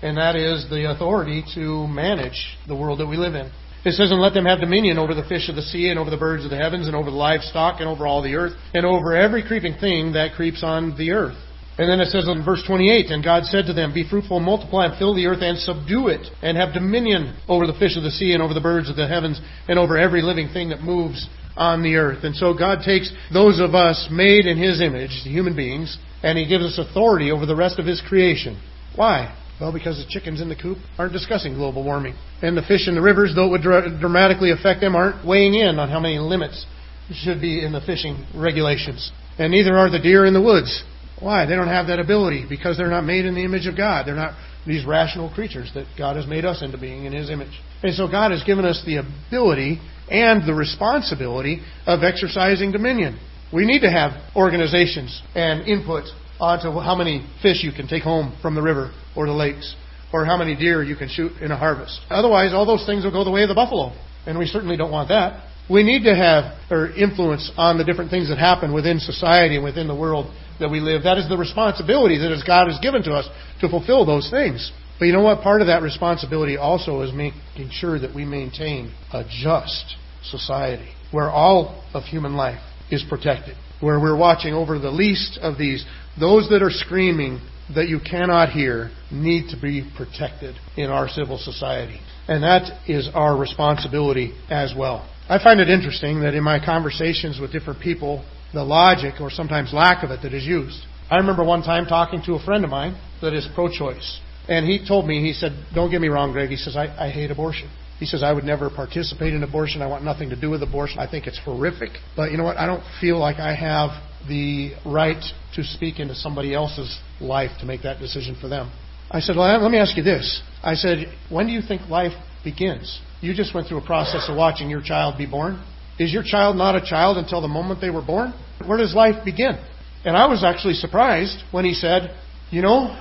and 0.00 0.16
that 0.16 0.36
is 0.36 0.70
the 0.70 0.92
authority 0.92 1.42
to 1.54 1.88
manage 1.88 2.56
the 2.68 2.76
world 2.76 3.00
that 3.00 3.06
we 3.06 3.16
live 3.16 3.34
in. 3.34 3.50
It 3.84 3.92
says, 3.92 4.12
and 4.12 4.20
let 4.20 4.34
them 4.34 4.44
have 4.44 4.60
dominion 4.60 4.98
over 4.98 5.14
the 5.14 5.24
fish 5.24 5.48
of 5.48 5.56
the 5.56 5.62
sea, 5.62 5.88
and 5.90 5.98
over 5.98 6.10
the 6.10 6.16
birds 6.16 6.44
of 6.44 6.50
the 6.50 6.56
heavens, 6.56 6.86
and 6.86 6.94
over 6.94 7.10
the 7.10 7.16
livestock, 7.16 7.80
and 7.80 7.88
over 7.88 8.06
all 8.06 8.22
the 8.22 8.34
earth, 8.34 8.52
and 8.74 8.86
over 8.86 9.16
every 9.16 9.42
creeping 9.42 9.74
thing 9.78 10.12
that 10.12 10.34
creeps 10.36 10.62
on 10.62 10.96
the 10.96 11.10
earth. 11.12 11.38
And 11.78 11.90
then 11.90 12.00
it 12.00 12.08
says 12.08 12.26
in 12.26 12.44
verse 12.44 12.62
28, 12.66 13.10
And 13.10 13.22
God 13.22 13.44
said 13.44 13.66
to 13.66 13.74
them, 13.74 13.92
Be 13.92 14.08
fruitful, 14.08 14.40
multiply, 14.40 14.86
and 14.86 14.98
fill 14.98 15.14
the 15.14 15.26
earth, 15.26 15.42
and 15.42 15.58
subdue 15.58 16.08
it, 16.08 16.26
and 16.42 16.56
have 16.56 16.72
dominion 16.72 17.36
over 17.48 17.66
the 17.66 17.78
fish 17.78 17.96
of 17.96 18.02
the 18.02 18.10
sea, 18.10 18.32
and 18.32 18.42
over 18.42 18.54
the 18.54 18.60
birds 18.60 18.88
of 18.88 18.96
the 18.96 19.06
heavens, 19.06 19.40
and 19.68 19.78
over 19.78 19.98
every 19.98 20.22
living 20.22 20.48
thing 20.48 20.70
that 20.70 20.80
moves 20.80 21.28
on 21.56 21.82
the 21.82 21.96
earth. 21.96 22.24
And 22.24 22.34
so 22.34 22.54
God 22.54 22.80
takes 22.84 23.12
those 23.32 23.60
of 23.60 23.74
us 23.74 24.08
made 24.10 24.46
in 24.46 24.56
His 24.56 24.80
image, 24.80 25.22
the 25.24 25.30
human 25.30 25.54
beings, 25.54 25.98
and 26.22 26.38
He 26.38 26.48
gives 26.48 26.64
us 26.64 26.78
authority 26.78 27.30
over 27.30 27.44
the 27.44 27.56
rest 27.56 27.78
of 27.78 27.84
His 27.84 28.02
creation. 28.08 28.60
Why? 28.94 29.36
Well, 29.60 29.72
because 29.72 29.96
the 29.96 30.08
chickens 30.08 30.40
in 30.40 30.48
the 30.48 30.56
coop 30.56 30.78
aren't 30.98 31.12
discussing 31.12 31.54
global 31.54 31.84
warming. 31.84 32.14
And 32.42 32.56
the 32.56 32.62
fish 32.62 32.88
in 32.88 32.94
the 32.94 33.02
rivers, 33.02 33.32
though 33.34 33.46
it 33.46 33.50
would 33.50 34.00
dramatically 34.00 34.50
affect 34.50 34.80
them, 34.80 34.94
aren't 34.94 35.26
weighing 35.26 35.54
in 35.54 35.78
on 35.78 35.88
how 35.88 36.00
many 36.00 36.18
limits 36.18 36.66
should 37.12 37.40
be 37.40 37.64
in 37.64 37.72
the 37.72 37.80
fishing 37.80 38.26
regulations. 38.34 39.12
And 39.38 39.52
neither 39.52 39.76
are 39.76 39.90
the 39.90 39.98
deer 39.98 40.26
in 40.26 40.34
the 40.34 40.42
woods. 40.42 40.82
Why? 41.20 41.46
They 41.46 41.56
don't 41.56 41.68
have 41.68 41.86
that 41.86 41.98
ability 41.98 42.46
because 42.48 42.76
they're 42.76 42.90
not 42.90 43.04
made 43.04 43.24
in 43.24 43.34
the 43.34 43.44
image 43.44 43.66
of 43.66 43.76
God. 43.76 44.06
They're 44.06 44.14
not 44.14 44.34
these 44.66 44.84
rational 44.84 45.30
creatures 45.32 45.70
that 45.74 45.86
God 45.96 46.16
has 46.16 46.26
made 46.26 46.44
us 46.44 46.62
into 46.62 46.76
being 46.78 47.04
in 47.04 47.12
His 47.12 47.30
image. 47.30 47.58
And 47.82 47.94
so 47.94 48.08
God 48.08 48.32
has 48.32 48.42
given 48.44 48.64
us 48.64 48.82
the 48.84 48.96
ability 48.96 49.80
and 50.10 50.46
the 50.46 50.54
responsibility 50.54 51.62
of 51.86 52.02
exercising 52.02 52.72
dominion. 52.72 53.18
We 53.52 53.64
need 53.64 53.80
to 53.80 53.90
have 53.90 54.12
organizations 54.34 55.22
and 55.34 55.66
input 55.66 56.04
onto 56.38 56.70
how 56.80 56.94
many 56.94 57.26
fish 57.42 57.62
you 57.62 57.72
can 57.72 57.88
take 57.88 58.02
home 58.02 58.36
from 58.42 58.54
the 58.54 58.62
river 58.62 58.92
or 59.14 59.26
the 59.26 59.32
lakes, 59.32 59.74
or 60.12 60.24
how 60.24 60.36
many 60.36 60.54
deer 60.54 60.82
you 60.82 60.96
can 60.96 61.08
shoot 61.08 61.32
in 61.40 61.50
a 61.50 61.56
harvest. 61.56 61.98
Otherwise, 62.10 62.52
all 62.52 62.66
those 62.66 62.84
things 62.86 63.04
will 63.04 63.12
go 63.12 63.24
the 63.24 63.30
way 63.30 63.42
of 63.42 63.48
the 63.48 63.54
buffalo, 63.54 63.92
and 64.26 64.38
we 64.38 64.46
certainly 64.46 64.76
don't 64.76 64.90
want 64.90 65.08
that. 65.08 65.48
We 65.68 65.82
need 65.82 66.04
to 66.04 66.14
have 66.14 66.58
or 66.70 66.90
influence 66.92 67.50
on 67.56 67.78
the 67.78 67.84
different 67.84 68.10
things 68.10 68.28
that 68.28 68.38
happen 68.38 68.72
within 68.72 69.00
society 69.00 69.56
and 69.56 69.64
within 69.64 69.88
the 69.88 69.94
world 69.94 70.32
that 70.60 70.70
we 70.70 70.80
live. 70.80 71.02
That 71.02 71.18
is 71.18 71.28
the 71.28 71.36
responsibility 71.36 72.18
that 72.18 72.42
God 72.46 72.68
has 72.68 72.78
given 72.80 73.02
to 73.04 73.12
us 73.12 73.28
to 73.60 73.68
fulfill 73.68 74.06
those 74.06 74.30
things. 74.30 74.70
But 74.98 75.06
you 75.06 75.12
know 75.12 75.22
what? 75.22 75.42
Part 75.42 75.60
of 75.60 75.66
that 75.66 75.82
responsibility 75.82 76.56
also 76.56 77.02
is 77.02 77.12
making 77.12 77.70
sure 77.70 77.98
that 77.98 78.14
we 78.14 78.24
maintain 78.24 78.94
a 79.12 79.24
just 79.24 79.96
society 80.22 80.88
where 81.10 81.30
all 81.30 81.84
of 81.94 82.04
human 82.04 82.34
life 82.34 82.60
is 82.90 83.04
protected, 83.08 83.56
where 83.80 84.00
we're 84.00 84.16
watching 84.16 84.54
over 84.54 84.78
the 84.78 84.90
least 84.90 85.38
of 85.42 85.58
these. 85.58 85.84
Those 86.18 86.48
that 86.48 86.62
are 86.62 86.70
screaming 86.70 87.40
that 87.74 87.88
you 87.88 88.00
cannot 88.00 88.50
hear 88.50 88.90
need 89.10 89.50
to 89.50 89.60
be 89.60 89.88
protected 89.96 90.54
in 90.76 90.86
our 90.86 91.08
civil 91.08 91.38
society. 91.38 92.00
And 92.28 92.42
that 92.42 92.88
is 92.88 93.08
our 93.14 93.36
responsibility 93.36 94.32
as 94.48 94.72
well. 94.76 95.08
I 95.28 95.42
find 95.42 95.58
it 95.60 95.68
interesting 95.68 96.20
that 96.20 96.34
in 96.34 96.44
my 96.44 96.64
conversations 96.64 97.40
with 97.40 97.50
different 97.50 97.80
people, 97.80 98.24
the 98.54 98.62
logic 98.62 99.20
or 99.20 99.28
sometimes 99.28 99.72
lack 99.72 100.04
of 100.04 100.10
it 100.10 100.20
that 100.22 100.32
is 100.32 100.44
used. 100.44 100.84
I 101.10 101.16
remember 101.16 101.44
one 101.44 101.62
time 101.62 101.86
talking 101.86 102.22
to 102.26 102.34
a 102.34 102.44
friend 102.44 102.64
of 102.64 102.70
mine 102.70 102.96
that 103.20 103.34
is 103.34 103.46
pro 103.54 103.68
choice. 103.68 104.20
And 104.48 104.64
he 104.64 104.86
told 104.86 105.06
me, 105.06 105.20
he 105.20 105.32
said, 105.32 105.52
Don't 105.74 105.90
get 105.90 106.00
me 106.00 106.08
wrong, 106.08 106.32
Greg. 106.32 106.50
He 106.50 106.56
says, 106.56 106.76
I, 106.76 107.06
I 107.06 107.10
hate 107.10 107.32
abortion. 107.32 107.68
He 107.98 108.06
says, 108.06 108.22
I 108.22 108.32
would 108.32 108.44
never 108.44 108.70
participate 108.70 109.34
in 109.34 109.42
abortion. 109.42 109.82
I 109.82 109.86
want 109.86 110.04
nothing 110.04 110.30
to 110.30 110.40
do 110.40 110.50
with 110.50 110.62
abortion. 110.62 110.98
I 110.98 111.10
think 111.10 111.26
it's 111.26 111.38
horrific. 111.38 111.90
But 112.14 112.30
you 112.30 112.36
know 112.36 112.44
what? 112.44 112.56
I 112.56 112.66
don't 112.66 112.84
feel 113.00 113.18
like 113.18 113.36
I 113.36 113.54
have 113.54 113.90
the 114.28 114.72
right 114.84 115.22
to 115.54 115.64
speak 115.64 115.98
into 115.98 116.14
somebody 116.14 116.54
else's 116.54 116.98
life 117.20 117.50
to 117.60 117.66
make 117.66 117.82
that 117.82 117.98
decision 117.98 118.36
for 118.40 118.48
them. 118.48 118.70
I 119.10 119.20
said, 119.20 119.36
Well, 119.36 119.60
let 119.60 119.70
me 119.70 119.78
ask 119.78 119.96
you 119.96 120.02
this. 120.04 120.42
I 120.62 120.74
said, 120.74 121.06
When 121.30 121.46
do 121.46 121.52
you 121.52 121.62
think 121.62 121.88
life 121.88 122.12
begins? 122.44 123.00
You 123.20 123.34
just 123.34 123.54
went 123.54 123.68
through 123.68 123.78
a 123.78 123.86
process 123.86 124.26
of 124.28 124.36
watching 124.36 124.68
your 124.68 124.82
child 124.82 125.16
be 125.18 125.26
born. 125.26 125.62
Is 125.98 126.12
your 126.12 126.22
child 126.22 126.56
not 126.56 126.76
a 126.76 126.84
child 126.84 127.16
until 127.16 127.40
the 127.40 127.48
moment 127.48 127.80
they 127.80 127.90
were 127.90 128.04
born? 128.04 128.34
Where 128.66 128.78
does 128.78 128.94
life 128.94 129.24
begin? 129.24 129.58
And 130.04 130.16
I 130.16 130.26
was 130.26 130.44
actually 130.44 130.74
surprised 130.74 131.42
when 131.50 131.64
he 131.64 131.72
said, 131.72 132.14
You 132.50 132.62
know, 132.62 132.94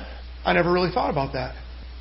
I 0.45 0.54
never 0.54 0.71
really 0.71 0.91
thought 0.91 1.10
about 1.10 1.34
that. 1.34 1.56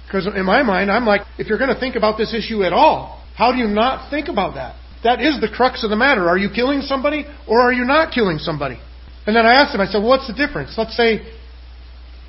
Because 0.07 0.27
in 0.27 0.44
my 0.44 0.62
mind, 0.62 0.90
I'm 0.90 1.05
like, 1.05 1.22
if 1.38 1.48
you're 1.48 1.59
going 1.59 1.74
to 1.74 1.81
think 1.81 1.96
about 1.96 2.16
this 2.16 2.35
issue 2.35 2.62
at 2.62 2.72
all, 2.72 3.22
how 3.37 3.53
do 3.53 3.59
you 3.59 3.66
not 3.66 4.11
think 4.11 4.29
about 4.29 4.55
that? 4.55 4.77
That 5.03 5.20
is 5.20 5.40
the 5.40 5.48
crux 5.48 5.83
of 5.83 5.90
the 5.90 5.96
matter. 5.96 6.29
Are 6.29 6.38
you 6.38 6.48
killing 6.55 6.81
somebody 6.83 7.27
or 7.48 7.61
are 7.61 7.72
you 7.72 7.85
not 7.85 8.14
killing 8.14 8.38
somebody? 8.38 8.79
And 9.27 9.35
then 9.35 9.44
I 9.44 9.55
asked 9.55 9.74
him, 9.74 9.81
I 9.81 9.87
said, 9.87 9.98
well, 9.98 10.09
what's 10.09 10.27
the 10.27 10.35
difference? 10.35 10.74
Let's 10.77 10.96
say 10.96 11.20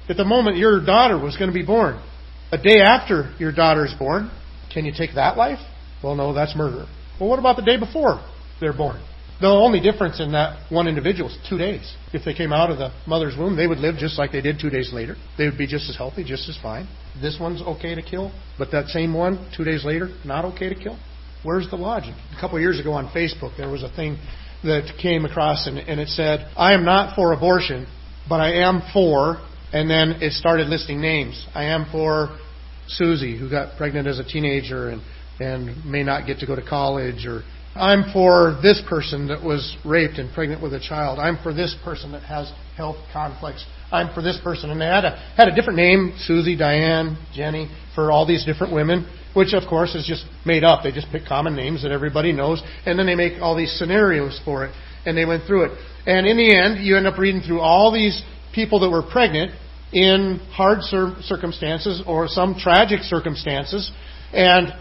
at 0.10 0.18
the 0.18 0.26
moment 0.26 0.58
your 0.58 0.84
daughter 0.84 1.18
was 1.18 1.38
going 1.38 1.50
to 1.50 1.54
be 1.54 1.66
born, 1.66 2.02
a 2.52 2.58
day 2.58 2.80
after 2.82 3.34
your 3.40 3.52
daughter 3.52 3.86
is 3.86 3.94
born, 3.98 4.32
can 4.74 4.86
you 4.86 4.94
take 4.96 5.16
that 5.16 5.38
life? 5.38 5.60
Well, 6.04 6.16
no, 6.16 6.34
that's 6.34 6.56
murder. 6.56 6.86
Well, 7.20 7.30
what 7.30 7.40
about 7.40 7.56
the 7.56 7.64
day 7.64 7.78
before 7.78 8.24
they're 8.60 8.76
born? 8.76 9.02
The 9.42 9.48
only 9.48 9.82
difference 9.82 10.22
in 10.22 10.32
that 10.32 10.72
one 10.72 10.88
individual 10.88 11.30
is 11.30 11.38
two 11.50 11.58
days. 11.58 11.94
If 12.14 12.24
they 12.24 12.34
came 12.34 12.54
out 12.54 12.72
of 12.72 12.78
the 12.78 12.92
mother's 13.06 13.36
womb, 13.38 13.58
they 13.58 13.68
would 13.68 13.80
live 13.80 13.96
just 13.98 14.18
like 14.18 14.32
they 14.32 14.40
did 14.40 14.60
two 14.60 14.70
days 14.70 14.94
later. 14.94 15.18
They 15.38 15.46
would 15.46 15.58
be 15.58 15.68
just 15.68 15.90
as 15.90 15.98
healthy, 15.98 16.24
just 16.24 16.48
as 16.48 16.58
fine. 16.62 16.88
This 17.22 17.38
one's 17.40 17.62
okay 17.62 17.96
to 17.96 18.02
kill, 18.02 18.32
but 18.58 18.72
that 18.72 18.88
same 18.88 19.14
one, 19.14 19.52
two 19.56 19.66
days 19.66 19.84
later, 19.84 20.10
not 20.24 20.46
okay 20.46 20.70
to 20.70 20.76
kill? 20.76 20.98
Where's 21.44 21.70
the 21.70 21.76
logic? 21.76 22.16
A 22.36 22.40
couple 22.40 22.58
of 22.58 22.62
years 22.62 22.80
ago 22.80 22.94
on 22.94 23.10
Facebook, 23.10 23.58
there 23.58 23.70
was 23.70 23.84
a 23.84 23.90
thing 23.90 24.18
that 24.64 24.98
came 25.02 25.26
across 25.26 25.68
and, 25.68 25.78
and 25.80 26.00
it 26.00 26.08
said, 26.10 26.50
I 26.56 26.74
am 26.74 26.86
not 26.86 27.16
for 27.16 27.34
abortion, 27.34 27.88
but 28.28 28.40
I 28.40 28.64
am 28.64 28.82
for, 28.94 29.46
and 29.74 29.90
then 29.90 30.22
it 30.22 30.32
started 30.32 30.68
listing 30.68 31.02
names. 31.02 31.46
I 31.54 31.66
am 31.66 31.88
for 31.92 32.38
Susie, 32.88 33.38
who 33.38 33.50
got 33.50 33.78
pregnant 33.78 34.08
as 34.08 34.18
a 34.18 34.24
teenager 34.24 34.90
and, 34.90 35.02
and 35.40 35.86
may 35.86 36.04
not 36.04 36.26
get 36.26 36.40
to 36.40 36.46
go 36.46 36.56
to 36.56 36.62
college, 36.62 37.26
or 37.26 37.44
I'm 37.76 38.12
for 38.14 38.58
this 38.62 38.82
person 38.88 39.28
that 39.28 39.44
was 39.44 39.76
raped 39.84 40.18
and 40.18 40.34
pregnant 40.34 40.62
with 40.62 40.74
a 40.74 40.80
child. 40.80 41.20
I'm 41.20 41.38
for 41.44 41.54
this 41.54 41.76
person 41.84 42.14
that 42.14 42.24
has 42.24 42.52
health 42.78 42.96
conflicts. 43.12 43.66
I'm 43.92 44.14
for 44.14 44.22
this 44.22 44.40
person. 44.42 44.70
And 44.70 44.80
they 44.80 44.86
had 44.86 45.04
a, 45.04 45.18
had 45.36 45.50
a 45.50 45.56
different 45.56 45.78
name, 45.78 46.16
Susie, 46.20 46.58
Diane, 46.58 47.18
Jenny, 47.34 47.70
for 47.94 48.12
all 48.12 48.26
these 48.26 48.46
different 48.46 48.74
women, 48.74 49.06
which 49.34 49.54
of 49.54 49.68
course 49.68 49.94
is 49.94 50.08
just 50.08 50.26
made 50.46 50.64
up. 50.64 50.84
They 50.84 50.92
just 50.94 51.12
pick 51.12 51.26
common 51.26 51.56
names 51.56 51.84
that 51.84 51.92
everybody 51.92 52.32
knows, 52.32 52.62
and 52.86 52.98
then 52.98 53.06
they 53.06 53.16
make 53.16 53.42
all 53.42 53.58
these 53.58 53.78
scenarios 53.78 54.40
for 54.46 54.66
it. 54.66 54.74
And 55.06 55.18
they 55.18 55.26
went 55.26 55.46
through 55.46 55.66
it. 55.66 55.78
And 56.08 56.26
in 56.26 56.38
the 56.38 56.56
end, 56.56 56.84
you 56.84 56.96
end 56.96 57.08
up 57.08 57.20
reading 57.20 57.42
through 57.42 57.60
all 57.60 57.92
these 57.92 58.24
people 58.54 58.80
that 58.80 58.90
were 58.90 59.04
pregnant 59.04 59.52
in 59.92 60.40
hard 60.52 60.82
circumstances 60.82 62.02
or 62.08 62.28
some 62.28 62.56
tragic 62.58 63.02
circumstances. 63.02 63.92
And 64.34 64.74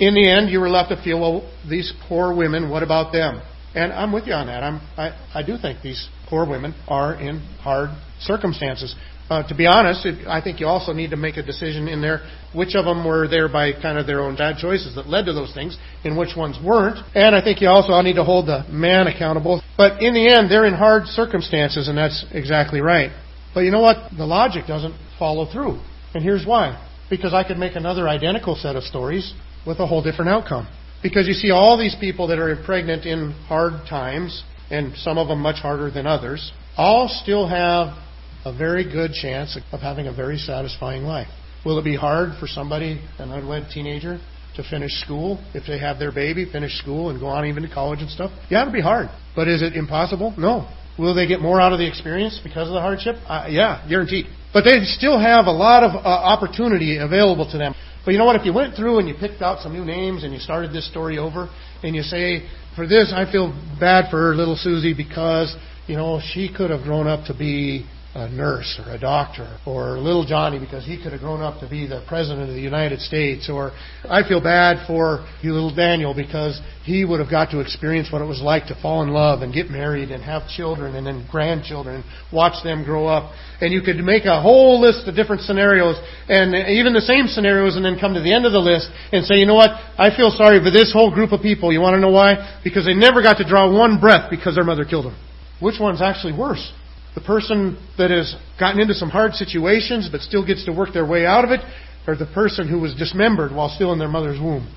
in 0.00 0.14
the 0.14 0.28
end, 0.28 0.50
you 0.50 0.60
were 0.60 0.70
left 0.70 0.88
to 0.88 1.02
feel, 1.02 1.20
well, 1.20 1.50
these 1.68 1.92
poor 2.08 2.34
women, 2.34 2.70
what 2.70 2.82
about 2.82 3.12
them? 3.12 3.42
And 3.74 3.92
I'm 3.92 4.12
with 4.12 4.26
you 4.26 4.32
on 4.32 4.46
that. 4.46 4.62
I'm, 4.64 4.80
I, 4.96 5.12
I 5.34 5.42
do 5.44 5.56
think 5.56 5.82
these 5.82 6.08
poor 6.28 6.48
women 6.48 6.74
are 6.88 7.14
in 7.14 7.40
hard 7.60 7.90
circumstances. 8.18 8.96
Uh, 9.28 9.46
to 9.46 9.54
be 9.54 9.66
honest, 9.66 10.04
it, 10.06 10.26
I 10.26 10.40
think 10.40 10.58
you 10.58 10.66
also 10.66 10.92
need 10.92 11.10
to 11.10 11.16
make 11.16 11.36
a 11.36 11.42
decision 11.42 11.86
in 11.86 12.00
there 12.00 12.28
which 12.52 12.74
of 12.74 12.84
them 12.84 13.04
were 13.04 13.28
there 13.28 13.48
by 13.48 13.72
kind 13.72 13.96
of 13.96 14.06
their 14.06 14.20
own 14.20 14.34
bad 14.36 14.56
choices 14.56 14.96
that 14.96 15.06
led 15.06 15.26
to 15.26 15.32
those 15.32 15.54
things, 15.54 15.78
and 16.02 16.18
which 16.18 16.36
ones 16.36 16.58
weren't. 16.64 16.98
And 17.14 17.36
I 17.36 17.44
think 17.44 17.60
you 17.60 17.68
also 17.68 18.00
need 18.00 18.14
to 18.14 18.24
hold 18.24 18.46
the 18.46 18.64
man 18.68 19.06
accountable. 19.06 19.62
But 19.76 20.02
in 20.02 20.14
the 20.14 20.34
end, 20.34 20.50
they're 20.50 20.66
in 20.66 20.74
hard 20.74 21.06
circumstances, 21.06 21.86
and 21.86 21.96
that's 21.96 22.24
exactly 22.32 22.80
right. 22.80 23.12
But 23.54 23.60
you 23.60 23.70
know 23.70 23.80
what? 23.80 24.10
The 24.16 24.26
logic 24.26 24.66
doesn't 24.66 24.94
follow 25.18 25.46
through. 25.46 25.80
And 26.12 26.24
here's 26.24 26.44
why. 26.44 26.84
Because 27.08 27.34
I 27.34 27.46
could 27.46 27.58
make 27.58 27.76
another 27.76 28.08
identical 28.08 28.56
set 28.56 28.74
of 28.74 28.82
stories 28.82 29.32
with 29.66 29.78
a 29.78 29.86
whole 29.86 30.02
different 30.02 30.30
outcome. 30.30 30.68
Because 31.02 31.26
you 31.26 31.34
see, 31.34 31.50
all 31.50 31.78
these 31.78 31.96
people 31.98 32.26
that 32.28 32.38
are 32.38 32.54
pregnant 32.64 33.06
in 33.06 33.32
hard 33.48 33.86
times, 33.88 34.42
and 34.70 34.94
some 34.96 35.18
of 35.18 35.28
them 35.28 35.40
much 35.40 35.56
harder 35.56 35.90
than 35.90 36.06
others, 36.06 36.52
all 36.76 37.08
still 37.08 37.48
have 37.48 37.96
a 38.44 38.56
very 38.56 38.84
good 38.84 39.12
chance 39.12 39.58
of 39.72 39.80
having 39.80 40.06
a 40.06 40.12
very 40.12 40.38
satisfying 40.38 41.02
life. 41.02 41.28
Will 41.64 41.78
it 41.78 41.84
be 41.84 41.96
hard 41.96 42.38
for 42.38 42.46
somebody, 42.46 43.00
an 43.18 43.30
unwed 43.30 43.68
teenager, 43.72 44.18
to 44.56 44.62
finish 44.62 44.92
school 45.00 45.42
if 45.54 45.66
they 45.66 45.78
have 45.78 45.98
their 45.98 46.12
baby, 46.12 46.50
finish 46.50 46.76
school, 46.78 47.10
and 47.10 47.20
go 47.20 47.26
on 47.26 47.46
even 47.46 47.62
to 47.62 47.68
college 47.68 48.00
and 48.00 48.10
stuff? 48.10 48.30
Yeah, 48.50 48.62
it'll 48.62 48.72
be 48.72 48.80
hard. 48.80 49.08
But 49.36 49.48
is 49.48 49.62
it 49.62 49.74
impossible? 49.74 50.34
No. 50.36 50.68
Will 50.98 51.14
they 51.14 51.26
get 51.26 51.40
more 51.40 51.60
out 51.60 51.72
of 51.72 51.78
the 51.78 51.86
experience 51.86 52.40
because 52.42 52.68
of 52.68 52.74
the 52.74 52.80
hardship? 52.80 53.16
Uh, 53.26 53.46
yeah, 53.48 53.86
guaranteed. 53.88 54.26
But 54.52 54.64
they 54.64 54.84
still 54.84 55.18
have 55.18 55.46
a 55.46 55.52
lot 55.52 55.82
of 55.82 55.94
uh, 55.94 56.08
opportunity 56.08 56.98
available 56.98 57.50
to 57.52 57.58
them. 57.58 57.74
But 58.10 58.14
you 58.14 58.18
know 58.18 58.24
what? 58.24 58.34
If 58.34 58.44
you 58.44 58.52
went 58.52 58.74
through 58.74 58.98
and 58.98 59.06
you 59.06 59.14
picked 59.14 59.40
out 59.40 59.60
some 59.60 59.72
new 59.72 59.84
names 59.84 60.24
and 60.24 60.32
you 60.32 60.40
started 60.40 60.72
this 60.72 60.90
story 60.90 61.16
over 61.16 61.48
and 61.84 61.94
you 61.94 62.02
say, 62.02 62.44
for 62.74 62.84
this, 62.84 63.12
I 63.14 63.30
feel 63.30 63.52
bad 63.78 64.10
for 64.10 64.34
little 64.34 64.56
Susie 64.56 64.94
because, 64.94 65.54
you 65.86 65.94
know, 65.94 66.20
she 66.20 66.52
could 66.52 66.70
have 66.70 66.82
grown 66.82 67.06
up 67.06 67.26
to 67.26 67.38
be 67.38 67.86
a 68.12 68.28
nurse 68.28 68.80
or 68.84 68.92
a 68.92 68.98
doctor, 68.98 69.58
or 69.64 69.96
little 69.98 70.26
Johnny 70.26 70.58
because 70.58 70.84
he 70.84 71.00
could 71.00 71.12
have 71.12 71.20
grown 71.20 71.40
up 71.42 71.60
to 71.60 71.68
be 71.68 71.86
the 71.86 72.04
president 72.08 72.48
of 72.48 72.54
the 72.56 72.60
United 72.60 72.98
States, 72.98 73.48
or 73.48 73.70
I 74.08 74.26
feel 74.26 74.42
bad 74.42 74.84
for 74.86 75.24
you 75.42 75.52
little 75.52 75.74
Daniel 75.74 76.12
because 76.12 76.60
he 76.84 77.04
would 77.04 77.20
have 77.20 77.30
got 77.30 77.52
to 77.52 77.60
experience 77.60 78.10
what 78.10 78.20
it 78.20 78.24
was 78.24 78.42
like 78.42 78.66
to 78.66 78.74
fall 78.82 79.04
in 79.04 79.10
love 79.10 79.42
and 79.42 79.54
get 79.54 79.70
married 79.70 80.10
and 80.10 80.24
have 80.24 80.48
children 80.48 80.96
and 80.96 81.06
then 81.06 81.24
grandchildren 81.30 82.02
and 82.02 82.04
watch 82.32 82.64
them 82.64 82.82
grow 82.82 83.06
up. 83.06 83.32
And 83.60 83.72
you 83.72 83.80
could 83.80 83.96
make 83.98 84.24
a 84.24 84.42
whole 84.42 84.80
list 84.80 85.06
of 85.06 85.14
different 85.14 85.42
scenarios 85.42 85.94
and 86.28 86.52
even 86.68 86.92
the 86.92 87.06
same 87.06 87.28
scenarios 87.28 87.76
and 87.76 87.84
then 87.84 87.96
come 88.00 88.14
to 88.14 88.20
the 88.20 88.34
end 88.34 88.44
of 88.44 88.50
the 88.50 88.58
list 88.58 88.90
and 89.12 89.24
say, 89.24 89.36
you 89.36 89.46
know 89.46 89.54
what, 89.54 89.70
I 89.70 90.10
feel 90.16 90.32
sorry 90.34 90.58
for 90.58 90.72
this 90.72 90.90
whole 90.92 91.14
group 91.14 91.30
of 91.30 91.42
people. 91.42 91.72
You 91.72 91.80
want 91.80 91.94
to 91.94 92.00
know 92.00 92.10
why? 92.10 92.58
Because 92.64 92.86
they 92.86 92.94
never 92.94 93.22
got 93.22 93.38
to 93.38 93.46
draw 93.46 93.70
one 93.70 94.00
breath 94.00 94.30
because 94.30 94.56
their 94.56 94.64
mother 94.64 94.84
killed 94.84 95.04
them. 95.04 95.16
Which 95.60 95.76
one's 95.78 96.02
actually 96.02 96.32
worse? 96.32 96.72
The 97.14 97.20
person 97.20 97.76
that 97.98 98.10
has 98.10 98.36
gotten 98.58 98.80
into 98.80 98.94
some 98.94 99.10
hard 99.10 99.34
situations 99.34 100.08
but 100.10 100.20
still 100.20 100.46
gets 100.46 100.64
to 100.64 100.72
work 100.72 100.90
their 100.92 101.06
way 101.06 101.26
out 101.26 101.44
of 101.44 101.50
it, 101.50 101.60
or 102.06 102.16
the 102.16 102.26
person 102.26 102.68
who 102.68 102.80
was 102.80 102.94
dismembered 102.94 103.52
while 103.52 103.68
still 103.68 103.92
in 103.92 103.98
their 103.98 104.08
mother's 104.08 104.40
womb. 104.40 104.72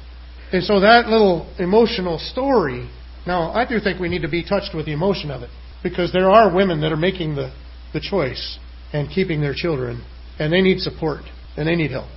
And 0.51 0.63
so 0.63 0.79
that 0.81 1.07
little 1.07 1.51
emotional 1.57 2.19
story, 2.19 2.89
now 3.25 3.51
I 3.51 3.67
do 3.67 3.79
think 3.79 3.99
we 3.99 4.09
need 4.09 4.23
to 4.23 4.29
be 4.29 4.43
touched 4.43 4.75
with 4.75 4.85
the 4.85 4.93
emotion 4.93 5.31
of 5.31 5.41
it, 5.41 5.49
because 5.81 6.11
there 6.11 6.29
are 6.29 6.53
women 6.53 6.81
that 6.81 6.91
are 6.91 6.97
making 6.97 7.35
the, 7.35 7.53
the 7.93 7.99
choice 7.99 8.59
and 8.91 9.09
keeping 9.09 9.41
their 9.41 9.55
children, 9.55 10.05
and 10.39 10.51
they 10.51 10.61
need 10.61 10.79
support, 10.79 11.23
and 11.57 11.67
they 11.67 11.75
need 11.75 11.91
help. 11.91 12.09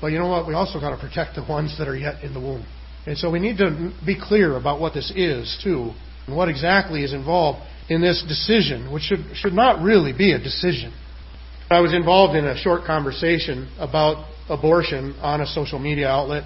But 0.00 0.08
you 0.08 0.18
know 0.18 0.28
what? 0.28 0.46
We 0.46 0.54
also 0.54 0.80
got 0.80 0.90
to 0.90 1.00
protect 1.00 1.36
the 1.36 1.44
ones 1.44 1.76
that 1.78 1.88
are 1.88 1.96
yet 1.96 2.22
in 2.22 2.34
the 2.34 2.40
womb. 2.40 2.66
And 3.06 3.16
so 3.16 3.30
we 3.30 3.38
need 3.38 3.58
to 3.58 3.92
be 4.04 4.18
clear 4.20 4.56
about 4.56 4.80
what 4.80 4.94
this 4.94 5.12
is, 5.14 5.58
too, 5.62 5.92
and 6.26 6.36
what 6.36 6.48
exactly 6.48 7.04
is 7.04 7.12
involved 7.12 7.60
in 7.88 8.00
this 8.00 8.24
decision, 8.26 8.92
which 8.92 9.04
should, 9.04 9.24
should 9.34 9.52
not 9.52 9.82
really 9.82 10.12
be 10.12 10.32
a 10.32 10.38
decision. 10.38 10.92
I 11.70 11.80
was 11.80 11.94
involved 11.94 12.36
in 12.36 12.44
a 12.44 12.56
short 12.56 12.84
conversation 12.84 13.68
about 13.78 14.26
abortion 14.48 15.16
on 15.20 15.40
a 15.40 15.46
social 15.46 15.78
media 15.78 16.08
outlet, 16.08 16.44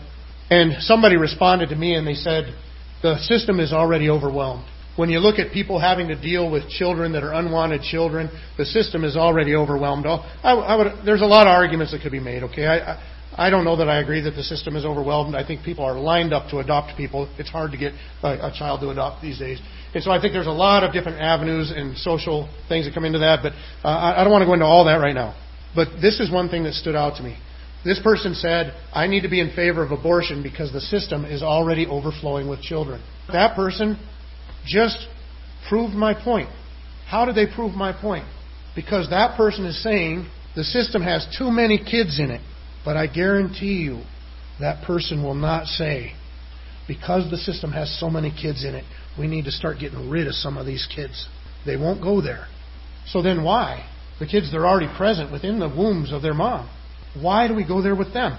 and 0.51 0.83
somebody 0.83 1.17
responded 1.17 1.69
to 1.69 1.77
me 1.77 1.95
and 1.95 2.07
they 2.07 2.15
said, 2.15 2.55
The 3.03 3.19
system 3.19 3.61
is 3.61 3.73
already 3.73 4.09
overwhelmed. 4.09 4.65
When 4.97 5.09
you 5.09 5.19
look 5.19 5.39
at 5.39 5.53
people 5.53 5.79
having 5.79 6.09
to 6.09 6.21
deal 6.21 6.51
with 6.51 6.69
children 6.69 7.13
that 7.13 7.23
are 7.23 7.33
unwanted 7.33 7.83
children, 7.83 8.29
the 8.59 8.65
system 8.65 9.05
is 9.05 9.17
already 9.17 9.55
overwhelmed. 9.55 10.05
I, 10.07 10.19
I 10.43 10.77
would, 10.77 11.07
there's 11.07 11.23
a 11.23 11.27
lot 11.27 11.47
of 11.47 11.53
arguments 11.53 11.93
that 11.93 12.03
could 12.03 12.13
be 12.13 12.21
made, 12.21 12.43
okay? 12.43 12.67
I, 12.67 13.01
I 13.37 13.49
don't 13.49 13.65
know 13.65 13.77
that 13.77 13.89
I 13.89 14.01
agree 14.01 14.21
that 14.23 14.33
the 14.33 14.43
system 14.43 14.77
is 14.77 14.85
overwhelmed. 14.85 15.35
I 15.35 15.47
think 15.47 15.63
people 15.63 15.85
are 15.85 15.99
lined 15.99 16.33
up 16.33 16.51
to 16.51 16.59
adopt 16.59 16.97
people. 16.97 17.33
It's 17.39 17.49
hard 17.49 17.71
to 17.73 17.79
get 17.79 17.93
a, 18.23 18.49
a 18.49 18.53
child 18.57 18.81
to 18.81 18.91
adopt 18.91 19.23
these 19.23 19.39
days. 19.39 19.61
And 19.95 20.03
so 20.03 20.11
I 20.11 20.21
think 20.21 20.33
there's 20.33 20.47
a 20.47 20.53
lot 20.53 20.85
of 20.85 20.93
different 20.93 21.21
avenues 21.21 21.73
and 21.75 21.97
social 21.97 22.49
things 22.69 22.87
that 22.87 22.95
come 22.95 23.05
into 23.05 23.21
that, 23.21 23.41
but 23.43 23.53
uh, 23.85 24.15
I 24.17 24.25
don't 24.25 24.33
want 24.33 24.43
to 24.43 24.47
go 24.47 24.55
into 24.55 24.67
all 24.67 24.85
that 24.87 24.97
right 24.97 25.15
now. 25.15 25.35
But 25.75 26.01
this 26.01 26.19
is 26.19 26.31
one 26.31 26.49
thing 26.49 26.65
that 26.65 26.75
stood 26.75 26.97
out 26.97 27.17
to 27.17 27.23
me. 27.23 27.39
This 27.85 28.01
person 28.03 28.35
said, 28.35 28.75
I 28.93 29.07
need 29.07 29.23
to 29.23 29.29
be 29.29 29.41
in 29.41 29.55
favor 29.55 29.83
of 29.83 29.91
abortion 29.91 30.43
because 30.43 30.73
the 30.73 30.81
system 30.81 31.25
is 31.25 31.43
already 31.43 31.87
overflowing 31.87 32.49
with 32.49 32.61
children. 32.61 33.03
That 33.33 33.57
person 33.57 33.99
just 34.67 35.07
proved 35.69 35.95
my 35.95 36.15
point. 36.15 36.49
How 37.07 37.25
did 37.25 37.37
they 37.37 37.47
prove 37.47 37.75
my 37.75 37.93
point? 37.93 38.25
Because 38.77 39.09
that 39.11 39.37
person 39.37 39.65
is 39.65 39.83
saying 39.83 40.29
the 40.55 40.65
system 40.65 41.03
has 41.03 41.27
too 41.39 41.51
many 41.51 41.79
kids 41.79 42.19
in 42.19 42.31
it. 42.31 42.43
But 42.85 42.97
I 42.97 43.07
guarantee 43.07 43.83
you 43.83 44.03
that 44.61 44.85
person 44.85 45.23
will 45.23 45.35
not 45.35 45.67
say, 45.67 46.13
because 46.89 47.31
the 47.31 47.37
system 47.37 47.73
has 47.73 47.99
so 48.01 48.11
many 48.11 48.31
kids 48.31 48.65
in 48.65 48.75
it, 48.75 48.85
we 49.19 49.27
need 49.27 49.45
to 49.45 49.51
start 49.51 49.79
getting 49.79 50.11
rid 50.11 50.27
of 50.27 50.35
some 50.35 50.57
of 50.57 50.67
these 50.67 50.89
kids. 50.95 51.29
They 51.67 51.77
won't 51.77 52.03
go 52.03 52.21
there. 52.21 52.47
So 53.07 53.23
then 53.23 53.45
why? 53.45 53.87
The 54.19 54.27
kids 54.27 54.51
that 54.51 54.59
are 54.59 54.67
already 54.67 54.89
present 54.97 55.33
within 55.33 55.59
the 55.59 55.69
wombs 55.69 56.13
of 56.13 56.23
their 56.23 56.35
mom. 56.35 56.71
Why 57.21 57.49
do 57.49 57.55
we 57.55 57.67
go 57.67 57.83
there 57.83 57.95
with 57.95 58.13
them? 58.13 58.39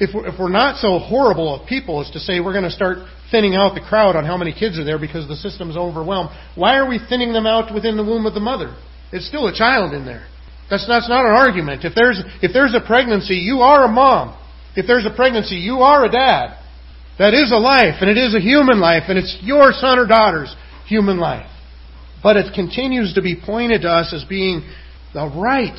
If 0.00 0.14
we're, 0.14 0.26
if 0.26 0.34
we're 0.38 0.48
not 0.48 0.78
so 0.78 0.98
horrible 0.98 1.54
of 1.54 1.68
people 1.68 2.00
as 2.00 2.10
to 2.12 2.18
say 2.18 2.40
we're 2.40 2.52
going 2.52 2.64
to 2.64 2.70
start 2.70 2.98
thinning 3.30 3.54
out 3.54 3.74
the 3.74 3.80
crowd 3.80 4.16
on 4.16 4.24
how 4.24 4.36
many 4.36 4.52
kids 4.52 4.78
are 4.78 4.84
there 4.84 4.98
because 4.98 5.28
the 5.28 5.36
system's 5.36 5.76
overwhelmed, 5.76 6.30
why 6.56 6.76
are 6.76 6.88
we 6.88 6.98
thinning 7.08 7.32
them 7.32 7.46
out 7.46 7.72
within 7.72 7.96
the 7.96 8.04
womb 8.04 8.26
of 8.26 8.34
the 8.34 8.40
mother? 8.40 8.76
It's 9.12 9.26
still 9.26 9.46
a 9.46 9.54
child 9.54 9.94
in 9.94 10.04
there. 10.04 10.26
That's, 10.70 10.86
that's 10.88 11.08
not 11.08 11.26
an 11.26 11.32
argument. 11.32 11.84
If 11.84 11.94
there's, 11.94 12.22
if 12.42 12.52
there's 12.52 12.74
a 12.74 12.84
pregnancy, 12.84 13.34
you 13.34 13.58
are 13.58 13.84
a 13.84 13.88
mom. 13.88 14.38
If 14.76 14.86
there's 14.86 15.06
a 15.06 15.14
pregnancy, 15.14 15.56
you 15.56 15.78
are 15.78 16.04
a 16.04 16.10
dad. 16.10 16.58
That 17.18 17.34
is 17.34 17.52
a 17.52 17.56
life, 17.56 17.96
and 18.00 18.10
it 18.10 18.18
is 18.18 18.34
a 18.34 18.40
human 18.40 18.80
life, 18.80 19.04
and 19.08 19.18
it's 19.18 19.38
your 19.42 19.72
son 19.72 19.98
or 19.98 20.06
daughter's 20.06 20.54
human 20.86 21.18
life. 21.18 21.46
But 22.22 22.36
it 22.36 22.54
continues 22.54 23.14
to 23.14 23.22
be 23.22 23.40
pointed 23.40 23.82
to 23.82 23.88
us 23.88 24.12
as 24.12 24.24
being 24.24 24.68
the 25.12 25.30
right. 25.36 25.78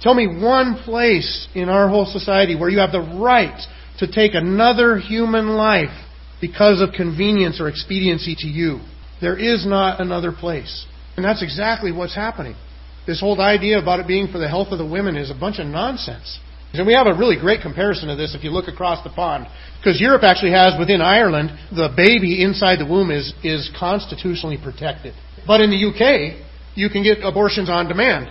Tell 0.00 0.14
me 0.14 0.26
one 0.26 0.80
place 0.84 1.48
in 1.54 1.68
our 1.68 1.88
whole 1.88 2.06
society 2.06 2.56
where 2.56 2.68
you 2.68 2.78
have 2.78 2.92
the 2.92 3.18
right 3.20 3.60
to 3.98 4.10
take 4.10 4.34
another 4.34 4.98
human 4.98 5.48
life 5.48 5.94
because 6.40 6.80
of 6.80 6.92
convenience 6.94 7.60
or 7.60 7.68
expediency 7.68 8.34
to 8.38 8.46
you. 8.46 8.80
There 9.20 9.38
is 9.38 9.64
not 9.66 10.00
another 10.00 10.32
place. 10.32 10.86
And 11.16 11.24
that's 11.24 11.42
exactly 11.42 11.92
what's 11.92 12.14
happening. 12.14 12.56
This 13.06 13.20
whole 13.20 13.40
idea 13.40 13.78
about 13.78 14.00
it 14.00 14.06
being 14.06 14.28
for 14.28 14.38
the 14.38 14.48
health 14.48 14.68
of 14.72 14.78
the 14.78 14.86
women 14.86 15.16
is 15.16 15.30
a 15.30 15.34
bunch 15.34 15.58
of 15.58 15.66
nonsense. 15.66 16.40
And 16.72 16.86
we 16.86 16.94
have 16.94 17.06
a 17.06 17.14
really 17.14 17.36
great 17.38 17.62
comparison 17.62 18.10
of 18.10 18.18
this 18.18 18.34
if 18.34 18.42
you 18.42 18.50
look 18.50 18.68
across 18.68 19.02
the 19.04 19.10
pond. 19.10 19.46
Because 19.78 20.00
Europe 20.00 20.24
actually 20.24 20.50
has, 20.50 20.78
within 20.78 21.00
Ireland, 21.00 21.50
the 21.70 21.88
baby 21.96 22.42
inside 22.42 22.80
the 22.80 22.86
womb 22.86 23.10
is, 23.10 23.32
is 23.44 23.70
constitutionally 23.78 24.58
protected. 24.62 25.14
But 25.46 25.60
in 25.60 25.70
the 25.70 25.78
UK, 25.78 26.44
you 26.74 26.90
can 26.90 27.02
get 27.02 27.18
abortions 27.22 27.70
on 27.70 27.88
demand. 27.88 28.28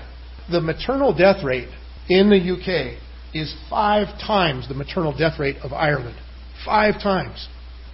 The 0.51 0.61
maternal 0.61 1.15
death 1.15 1.43
rate 1.43 1.69
in 2.09 2.29
the 2.29 2.37
UK 2.37 3.01
is 3.33 3.55
five 3.69 4.07
times 4.19 4.67
the 4.67 4.75
maternal 4.75 5.17
death 5.17 5.39
rate 5.39 5.57
of 5.63 5.73
Ireland. 5.73 6.17
Five 6.63 6.95
times. 7.01 7.47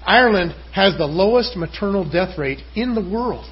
Ireland 0.06 0.56
has 0.74 0.98
the 0.98 1.06
lowest 1.06 1.56
maternal 1.56 2.10
death 2.10 2.38
rate 2.38 2.60
in 2.76 2.96
the 2.96 3.02
world. 3.02 3.46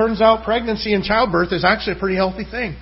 Turns 0.00 0.22
out 0.22 0.44
pregnancy 0.44 0.94
and 0.94 1.04
childbirth 1.04 1.52
is 1.52 1.62
actually 1.62 1.98
a 1.98 2.00
pretty 2.00 2.16
healthy 2.16 2.44
thing. 2.50 2.74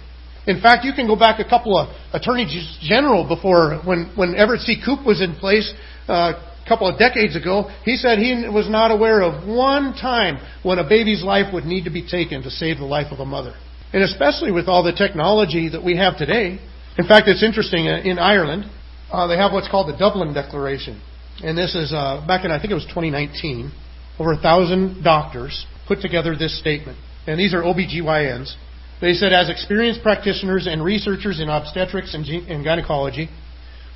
In 0.47 0.61
fact, 0.61 0.85
you 0.85 0.93
can 0.93 1.09
go 1.09 1.17
back 1.17 1.41
a 1.41 1.45
couple 1.45 1.77
of 1.77 1.89
attorneys 2.13 2.79
general 2.81 3.27
before 3.27 3.81
when 3.85 4.13
when 4.15 4.37
Everett 4.37 4.61
C. 4.61 4.81
Koop 4.81 5.05
was 5.05 5.21
in 5.21 5.35
place 5.35 5.69
uh, 6.09 6.13
a 6.15 6.69
couple 6.69 6.89
of 6.89 6.97
decades 6.97 7.35
ago. 7.35 7.71
He 7.85 7.97
said 7.97 8.19
he 8.19 8.47
was 8.49 8.71
not 8.71 8.93
aware 8.93 9.21
of 9.21 9.49
one 9.49 9.95
time 9.95 10.39
when 10.63 10.79
a 10.79 10.89
baby's 10.89 11.25
life 11.25 11.53
would 11.53 11.65
need 11.65 11.87
to 11.87 11.91
be 11.91 12.07
taken 12.07 12.45
to 12.45 12.51
save 12.51 12.79
the 12.79 12.85
life 12.85 13.11
of 13.11 13.19
a 13.19 13.25
mother, 13.25 13.57
and 13.93 14.05
especially 14.05 14.53
with 14.53 14.69
all 14.69 14.85
the 14.85 14.93
technology 14.93 15.69
that 15.71 15.83
we 15.83 15.97
have 15.97 16.17
today. 16.17 16.61
In 16.99 17.09
fact, 17.09 17.27
it's 17.27 17.43
interesting. 17.43 17.89
Uh, 17.89 17.99
in 18.05 18.21
Ireland, 18.21 18.71
uh, 19.11 19.27
they 19.27 19.37
have 19.37 19.53
what's 19.53 19.69
called 19.69 19.93
the 19.93 19.99
Dublin 19.99 20.35
Declaration, 20.35 21.03
and 21.43 21.59
this 21.59 21.75
is 21.75 21.93
uh, 21.93 22.25
back 22.29 22.45
in 22.45 22.53
I 22.53 22.61
think 22.61 22.71
it 22.71 22.79
was 22.79 22.87
2019. 22.87 23.73
Over 24.21 24.35
a 24.35 24.39
thousand 24.39 25.03
doctors 25.03 25.67
put 25.89 26.01
together 26.01 26.37
this 26.37 26.57
statement. 26.61 26.97
And 27.29 27.39
these 27.39 27.53
are 27.53 27.63
OBGYNs. 27.63 28.55
They 29.03 29.13
said, 29.13 29.35
as 29.35 29.51
experienced 29.51 30.03
practitioners 30.03 30.67
and 30.67 30.83
researchers 30.83 31.41
in 31.41 31.51
obstetrics 31.51 32.15
and, 32.15 32.25
and 32.27 32.65
gynecology, 32.65 33.29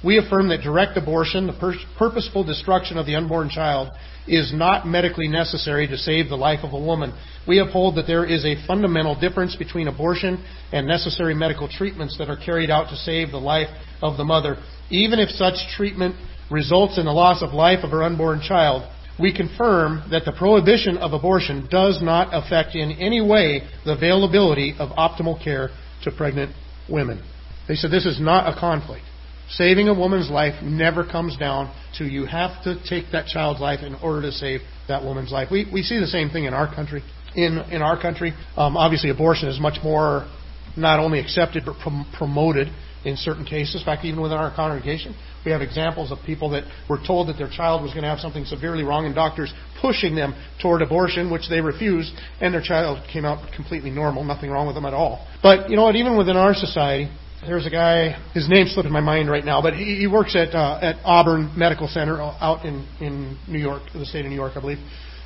we 0.05 0.19
affirm 0.19 0.49
that 0.51 0.61
direct 0.61 0.99
abortion, 0.99 1.47
the 1.47 1.55
pur- 1.55 1.75
purposeful 1.97 2.45
destruction 2.45 2.99
of 2.99 3.07
the 3.07 3.15
unborn 3.15 3.49
child, 3.49 3.89
is 4.29 4.53
not 4.53 4.87
medically 4.87 5.29
necessary 5.29 5.89
to 5.89 5.97
save 5.97 6.29
the 6.29 6.37
life 6.37 6.61
of 6.63 6.75
a 6.75 6.79
woman. 6.79 7.15
We 7.49 7.59
uphold 7.59 7.97
that 7.97 8.07
there 8.07 8.27
is 8.27 8.45
a 8.45 8.67
fundamental 8.67 9.19
difference 9.19 9.57
between 9.57 9.89
abortion 9.89 10.45
and 10.71 10.87
necessary 10.87 11.35
medical 11.35 11.69
treatments 11.69 12.19
that 12.19 12.29
are 12.29 12.37
carried 12.37 12.71
out 12.71 12.91
to 12.91 12.97
save 12.97 13.31
the 13.31 13.39
life 13.39 13.69
of 14.03 14.19
the 14.19 14.25
mother. 14.25 14.57
Even 14.91 15.19
if 15.19 15.31
such 15.31 15.55
treatment 15.75 16.17
results 16.51 16.99
in 16.99 17.07
the 17.07 17.13
loss 17.13 17.43
of 17.43 17.55
life 17.55 17.83
of 17.83 17.93
her 17.93 18.03
unborn 18.03 18.43
child, 18.47 18.83
we 19.23 19.35
confirm 19.35 20.03
that 20.11 20.25
the 20.25 20.33
prohibition 20.33 20.99
of 20.99 21.13
abortion 21.13 21.69
does 21.71 22.03
not 22.03 22.29
affect 22.33 22.75
in 22.75 22.91
any 22.93 23.21
way 23.21 23.63
the 23.85 23.93
availability 23.93 24.75
of 24.79 24.91
optimal 24.91 25.43
care 25.43 25.71
to 26.03 26.11
pregnant 26.11 26.55
women. 26.91 27.23
They 27.69 27.77
said 27.77 27.91
this 27.93 28.05
is 28.05 28.21
not 28.21 28.53
a 28.53 28.59
conflict. 28.59 29.05
Saving 29.49 29.89
a 29.89 29.95
woman's 29.95 30.31
life 30.31 30.63
never 30.63 31.05
comes 31.05 31.37
down 31.37 31.73
to 31.99 32.05
you 32.05 32.27
have 32.27 32.63
to 32.65 32.83
take 32.89 33.13
that 33.13 33.27
child's 33.27 33.61
life 33.61 33.81
in 33.83 33.95
order 33.97 34.23
to 34.23 34.33
save 34.33 34.61
that 34.89 35.05
woman's 35.05 35.31
life. 35.31 35.49
We, 35.51 35.67
we 35.73 35.83
see 35.83 36.01
the 36.01 36.07
same 36.07 36.31
thing 36.31 36.45
in 36.45 36.55
our 36.55 36.73
country. 36.73 37.03
In, 37.35 37.59
in 37.71 37.81
our 37.81 38.01
country, 38.01 38.33
um, 38.57 38.77
obviously 38.77 39.11
abortion 39.11 39.49
is 39.49 39.61
much 39.61 39.79
more 39.83 40.29
not 40.77 40.99
only 40.99 41.21
accepted 41.21 41.65
but 41.65 41.79
prom- 41.79 42.11
promoted 42.17 42.69
in 43.05 43.17
certain 43.17 43.45
cases. 43.45 43.77
In 43.81 43.85
fact, 43.85 44.05
even 44.05 44.21
within 44.21 44.39
our 44.39 44.55
congregation, 44.55 45.15
we 45.45 45.51
have 45.51 45.61
examples 45.61 46.13
of 46.13 46.19
people 46.25 46.51
that 46.51 46.65
were 46.89 46.99
told 47.05 47.29
that 47.29 47.37
their 47.37 47.51
child 47.51 47.83
was 47.83 47.93
going 47.93 48.03
to 48.03 48.09
have 48.09 48.21
something 48.21 48.45
severely 48.45 48.83
wrong, 48.83 49.07
and 49.07 49.15
doctors 49.15 49.53
pushing 49.81 50.15
them 50.15 50.35
toward 50.61 50.83
abortion, 50.83 51.31
which 51.31 51.49
they 51.49 51.61
refused, 51.61 52.13
and 52.41 52.55
their 52.55 52.63
child 52.63 53.05
came 53.13 53.25
out 53.25 53.53
completely 53.55 53.91
normal, 53.91 54.25
nothing 54.25 54.51
wrong 54.51 54.67
with 54.67 54.77
them 54.77 54.87
at 54.87 54.95
all. 54.95 55.27
But 55.43 55.71
you 55.71 55.77
know 55.77 55.85
what? 55.85 55.97
Even 55.97 56.17
within 56.17 56.37
our 56.37 56.55
society, 56.55 57.11
there's 57.45 57.67
a 57.67 57.71
guy. 57.71 58.23
His 58.35 58.49
name 58.49 58.67
slipped 58.69 58.87
in 58.87 58.93
my 58.93 59.01
mind 59.01 59.29
right 59.29 59.45
now, 59.45 59.61
but 59.61 59.75
he, 59.75 59.97
he 59.97 60.07
works 60.07 60.37
at 60.37 60.55
uh, 60.55 60.79
at 60.81 60.97
Auburn 61.05 61.53
Medical 61.57 61.89
Center 61.89 62.21
out 62.21 62.65
in 62.65 62.87
in 63.01 63.39
New 63.49 63.59
York, 63.59 63.83
the 63.93 64.07
state 64.07 64.25
of 64.25 64.31
New 64.31 64.37
York, 64.37 64.53
I 64.57 64.61
believe, 64.61 64.79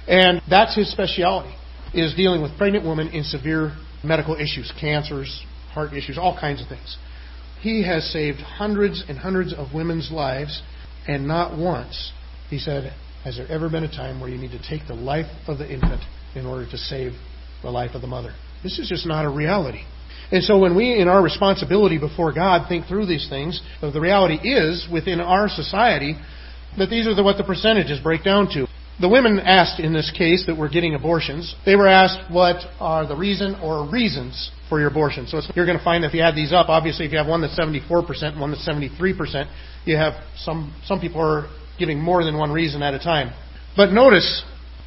and 0.08 0.40
that's 0.48 0.74
his 0.74 0.90
specialty 0.90 1.54
is 1.94 2.14
dealing 2.14 2.42
with 2.42 2.56
pregnant 2.58 2.84
women 2.84 3.08
in 3.08 3.24
severe 3.24 3.76
medical 4.04 4.36
issues, 4.36 4.72
cancers, 4.78 5.44
heart 5.72 5.92
issues, 5.92 6.18
all 6.18 6.38
kinds 6.38 6.60
of 6.60 6.68
things. 6.68 6.96
He 7.60 7.84
has 7.84 8.04
saved 8.12 8.38
hundreds 8.38 9.04
and 9.08 9.18
hundreds 9.18 9.52
of 9.52 9.74
women's 9.74 10.10
lives, 10.10 10.62
and 11.06 11.26
not 11.26 11.58
once, 11.58 12.12
he 12.50 12.58
said, 12.58 12.92
has 13.24 13.36
there 13.36 13.48
ever 13.48 13.68
been 13.68 13.84
a 13.84 13.90
time 13.90 14.20
where 14.20 14.30
you 14.30 14.38
need 14.38 14.52
to 14.52 14.68
take 14.68 14.86
the 14.86 14.94
life 14.94 15.26
of 15.48 15.58
the 15.58 15.68
infant 15.68 16.02
in 16.34 16.46
order 16.46 16.68
to 16.70 16.76
save 16.76 17.12
the 17.62 17.70
life 17.70 17.92
of 17.94 18.02
the 18.02 18.06
mother. 18.06 18.32
This 18.62 18.78
is 18.78 18.88
just 18.88 19.06
not 19.06 19.24
a 19.24 19.30
reality. 19.30 19.82
And 20.30 20.42
so 20.42 20.58
when 20.58 20.76
we, 20.76 21.00
in 21.00 21.08
our 21.08 21.22
responsibility 21.22 21.98
before 21.98 22.32
God, 22.32 22.68
think 22.68 22.86
through 22.86 23.06
these 23.06 23.28
things, 23.28 23.60
the 23.80 24.00
reality 24.00 24.34
is, 24.34 24.86
within 24.92 25.20
our 25.20 25.48
society, 25.48 26.16
that 26.78 26.90
these 26.90 27.06
are 27.06 27.14
the, 27.14 27.22
what 27.22 27.36
the 27.36 27.44
percentages 27.44 28.00
break 28.00 28.24
down 28.24 28.48
to. 28.50 28.65
The 28.98 29.08
women 29.08 29.38
asked 29.40 29.78
in 29.78 29.92
this 29.92 30.10
case 30.16 30.44
that 30.46 30.56
were 30.56 30.70
getting 30.70 30.94
abortions, 30.94 31.54
they 31.66 31.76
were 31.76 31.86
asked 31.86 32.32
what 32.32 32.64
are 32.80 33.06
the 33.06 33.16
reason 33.16 33.54
or 33.62 33.86
reasons 33.86 34.50
for 34.70 34.80
your 34.80 34.88
abortion. 34.88 35.26
So 35.26 35.40
you're 35.54 35.66
going 35.66 35.76
to 35.76 35.84
find 35.84 36.02
if 36.02 36.14
you 36.14 36.22
add 36.22 36.34
these 36.34 36.52
up, 36.52 36.70
obviously 36.70 37.04
if 37.04 37.12
you 37.12 37.18
have 37.18 37.26
one 37.26 37.42
that's 37.42 37.58
74% 37.58 38.22
and 38.22 38.40
one 38.40 38.52
that's 38.52 38.66
73%, 38.66 39.50
you 39.84 39.96
have 39.96 40.14
some, 40.36 40.74
some 40.86 40.98
people 40.98 41.20
are 41.20 41.48
giving 41.78 42.00
more 42.00 42.24
than 42.24 42.38
one 42.38 42.50
reason 42.50 42.82
at 42.82 42.94
a 42.94 42.98
time. 42.98 43.34
But 43.76 43.92
notice, 43.92 44.44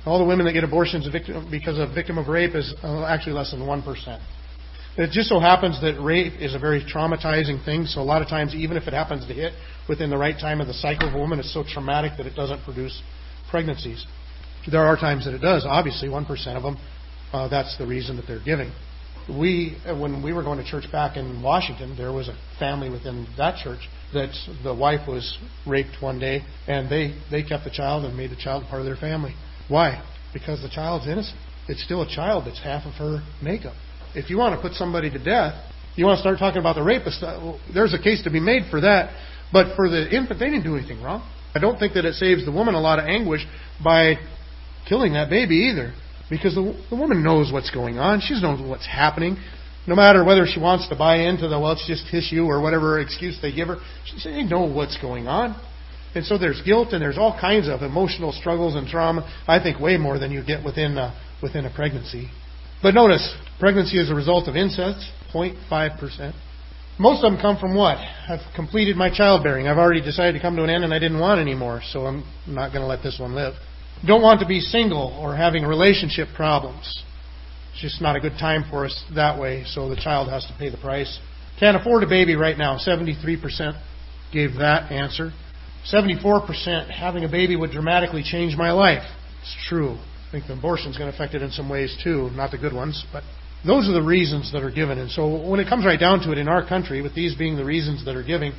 all 0.08 0.18
the 0.18 0.26
women 0.26 0.48
that 0.48 0.54
get 0.54 0.64
abortions 0.64 1.08
because 1.52 1.78
of 1.78 1.94
victim 1.94 2.18
of 2.18 2.28
rape 2.28 2.56
is 2.56 2.74
uh, 2.84 3.06
actually 3.06 3.34
less 3.34 3.52
than 3.52 3.62
1%. 3.62 4.22
It 4.98 5.12
just 5.12 5.30
so 5.30 5.40
happens 5.40 5.80
that 5.82 6.02
rape 6.02 6.34
is 6.42 6.56
a 6.56 6.60
very 6.60 6.84
traumatizing 6.84 7.64
thing, 7.64 7.86
so 7.86 8.02
a 8.02 8.04
lot 8.04 8.24
of 8.24 8.28
times, 8.28 8.56
even 8.56 8.76
if 8.76 8.88
it 8.88 8.94
happens 8.94 9.26
to 9.28 9.34
hit 9.34 9.54
within 9.88 10.10
the 10.10 10.18
right 10.18 10.38
time 10.38 10.60
of 10.60 10.68
the 10.68 10.74
cycle 10.74 11.08
of 11.08 11.14
a 11.14 11.18
woman, 11.18 11.40
it's 11.40 11.54
so 11.54 11.64
traumatic 11.64 12.14
that 12.18 12.26
it 12.26 12.36
doesn't 12.36 12.64
produce 12.64 13.02
pregnancies. 13.50 14.06
There 14.70 14.86
are 14.86 14.96
times 14.96 15.26
that 15.26 15.34
it 15.34 15.40
does. 15.40 15.66
Obviously, 15.68 16.10
1% 16.10 16.28
of 16.56 16.64
them, 16.64 16.78
uh, 17.34 17.48
that's 17.48 17.78
the 17.78 17.86
reason 17.86 18.18
that 18.18 18.26
they're 18.28 18.44
giving. 18.44 18.72
We, 19.30 19.78
when 19.86 20.24
we 20.24 20.34
were 20.34 20.44
going 20.44 20.58
to 20.58 20.66
church 20.66 20.92
back 20.92 21.18
in 21.18 21.42
Washington, 21.42 21.96
there 21.96 22.12
was 22.12 22.28
a 22.28 22.38
family 22.58 22.90
within 22.90 23.28
that 23.38 23.58
church 23.64 23.88
that 24.14 24.34
the 24.64 24.74
wife 24.74 25.08
was 25.08 25.38
raped 25.68 26.02
one 26.02 26.20
day, 26.20 26.42
and 26.68 26.90
they, 26.90 27.20
they 27.30 27.44
kept 27.44 27.64
the 27.64 27.70
child 27.70 28.06
and 28.06 28.18
made 28.18 28.32
the 28.32 28.36
child 28.36 28.66
part 28.70 28.82
of 28.82 28.86
their 28.86 28.96
family. 28.96 29.36
Why? 29.68 30.04
Because 30.34 30.62
the 30.62 30.70
child's 30.70 31.08
innocent. 31.08 31.38
It's 31.68 31.84
still 31.84 32.02
a 32.02 32.10
child 32.10 32.46
that's 32.48 32.62
half 32.64 32.86
of 32.86 32.94
her 32.96 33.22
makeup. 33.44 33.76
If 34.16 34.32
you 34.32 34.38
want 34.38 34.56
to 34.56 34.62
put 34.62 34.76
somebody 34.76 35.12
to 35.12 35.24
death, 35.24 35.54
you 35.96 36.06
want 36.06 36.18
to 36.18 36.22
start 36.22 36.40
talking 36.40 36.60
about 36.60 36.76
the 36.76 36.84
rapist, 36.84 37.22
uh, 37.22 37.58
there's 37.72 37.94
a 37.94 38.02
case 38.02 38.24
to 38.24 38.32
be 38.32 38.40
made 38.40 38.64
for 38.72 38.82
that. 38.82 39.14
But 39.54 39.76
for 39.76 39.90
the 39.90 40.10
infant, 40.10 40.40
they 40.40 40.46
didn't 40.46 40.64
do 40.64 40.76
anything 40.76 41.02
wrong. 41.04 41.28
I 41.54 41.60
don't 41.60 41.80
think 41.80 41.94
that 41.94 42.06
it 42.06 42.14
saves 42.16 42.46
the 42.46 42.52
woman 42.52 42.76
a 42.76 42.82
lot 42.82 43.00
of 43.00 43.06
anguish 43.06 43.46
by 43.84 44.16
killing 44.88 45.14
that 45.14 45.30
baby 45.30 45.72
either. 45.72 45.94
Because 46.30 46.54
the, 46.54 46.80
the 46.90 46.96
woman 46.96 47.24
knows 47.24 47.52
what's 47.52 47.72
going 47.72 47.98
on. 47.98 48.22
She 48.22 48.40
knows 48.40 48.62
what's 48.62 48.86
happening. 48.86 49.38
No 49.88 49.96
matter 49.96 50.24
whether 50.24 50.46
she 50.46 50.60
wants 50.60 50.88
to 50.90 50.96
buy 50.96 51.22
into 51.22 51.48
the, 51.48 51.60
well, 51.60 51.72
it's 51.72 51.88
just 51.88 52.06
tissue 52.12 52.46
or 52.46 52.62
whatever 52.62 53.00
excuse 53.00 53.40
they 53.42 53.52
give 53.52 53.70
her, 53.70 53.78
she, 54.06 54.30
they 54.30 54.44
know 54.44 54.66
what's 54.66 54.98
going 55.02 55.28
on. 55.28 55.60
And 56.14 56.26
so 56.26 56.38
there's 56.38 56.62
guilt 56.62 56.90
and 56.92 57.02
there's 57.02 57.18
all 57.18 57.38
kinds 57.40 57.68
of 57.68 57.82
emotional 57.82 58.32
struggles 58.32 58.76
and 58.76 58.88
trauma. 58.88 59.28
I 59.48 59.62
think 59.62 59.80
way 59.80 59.98
more 59.98 60.20
than 60.20 60.32
you 60.32 60.44
get 60.44 60.64
within 60.64 60.98
a, 60.98 61.20
within 61.42 61.66
a 61.66 61.74
pregnancy. 61.74 62.30
But 62.82 62.94
notice, 62.94 63.36
pregnancy 63.60 63.98
is 63.98 64.10
a 64.10 64.16
result 64.16 64.48
of 64.48 64.56
incest, 64.56 65.00
0.5%. 65.34 66.34
Most 67.00 67.24
of 67.24 67.32
them 67.32 67.42
come 67.42 67.58
from 67.58 67.76
what? 67.76 67.98
I've 67.98 68.42
completed 68.54 68.98
my 68.98 69.10
childbearing. 69.10 69.68
I've 69.68 69.78
already 69.78 70.02
decided 70.02 70.34
to 70.34 70.42
come 70.42 70.58
to 70.58 70.64
an 70.64 70.70
end 70.70 70.84
and 70.84 70.94
I 70.94 71.00
didn't 71.00 71.20
want 71.20 71.40
anymore, 71.40 71.82
so 71.94 72.06
I'm 72.06 72.26
not 72.46 72.74
going 72.74 72.82
to 72.82 72.88
let 72.88 73.02
this 73.02 73.18
one 73.18 73.34
live. 73.34 73.54
Don't 74.06 74.22
want 74.22 74.42
to 74.42 74.46
be 74.46 74.60
single 74.60 75.18
or 75.22 75.34
having 75.34 75.64
relationship 75.64 76.28
problems. 76.36 77.04
It's 77.72 77.82
just 77.82 78.02
not 78.02 78.18
a 78.18 78.20
good 78.20 78.38
time 78.38 78.66
for 78.70 78.86
us 78.86 79.04
that 79.16 79.40
way, 79.40 79.64
so 79.66 79.88
the 79.88 79.96
child 79.96 80.30
has 80.30 80.46
to 80.48 80.56
pay 80.60 80.70
the 80.70 80.78
price. 80.78 81.20
Can't 81.58 81.78
afford 81.78 82.04
a 82.04 82.08
baby 82.08 82.36
right 82.36 82.58
now. 82.58 82.78
73% 82.78 83.82
gave 84.34 84.56
that 84.56 84.92
answer. 84.92 85.32
74% 85.90 86.90
having 86.90 87.24
a 87.24 87.30
baby 87.30 87.56
would 87.56 87.72
dramatically 87.72 88.24
change 88.24 88.58
my 88.58 88.72
life. 88.72 89.04
It's 89.42 89.56
true. 89.70 89.98
I 90.28 90.32
think 90.32 90.48
the 90.48 90.54
abortion's 90.54 90.98
going 90.98 91.10
to 91.10 91.16
affect 91.16 91.34
it 91.34 91.42
in 91.42 91.52
some 91.52 91.70
ways 91.70 91.98
too, 92.04 92.30
not 92.34 92.52
the 92.52 92.58
good 92.58 92.74
ones, 92.74 93.06
but 93.14 93.24
those 93.66 93.88
are 93.88 93.94
the 93.94 94.04
reasons 94.04 94.52
that 94.54 94.64
are 94.64 94.72
given. 94.72 94.98
And 94.98 95.12
so 95.12 95.50
when 95.50 95.60
it 95.60 95.68
comes 95.68 95.86
right 95.86 96.00
down 96.00 96.22
to 96.22 96.32
it 96.32 96.38
in 96.38 96.48
our 96.48 96.68
country, 96.68 97.02
with 97.02 97.16
these 97.16 97.36
being 97.36 97.56
the 97.56 97.66
reasons 97.66 98.06
that 98.06 98.16
are 98.16 98.24
given, 98.24 98.54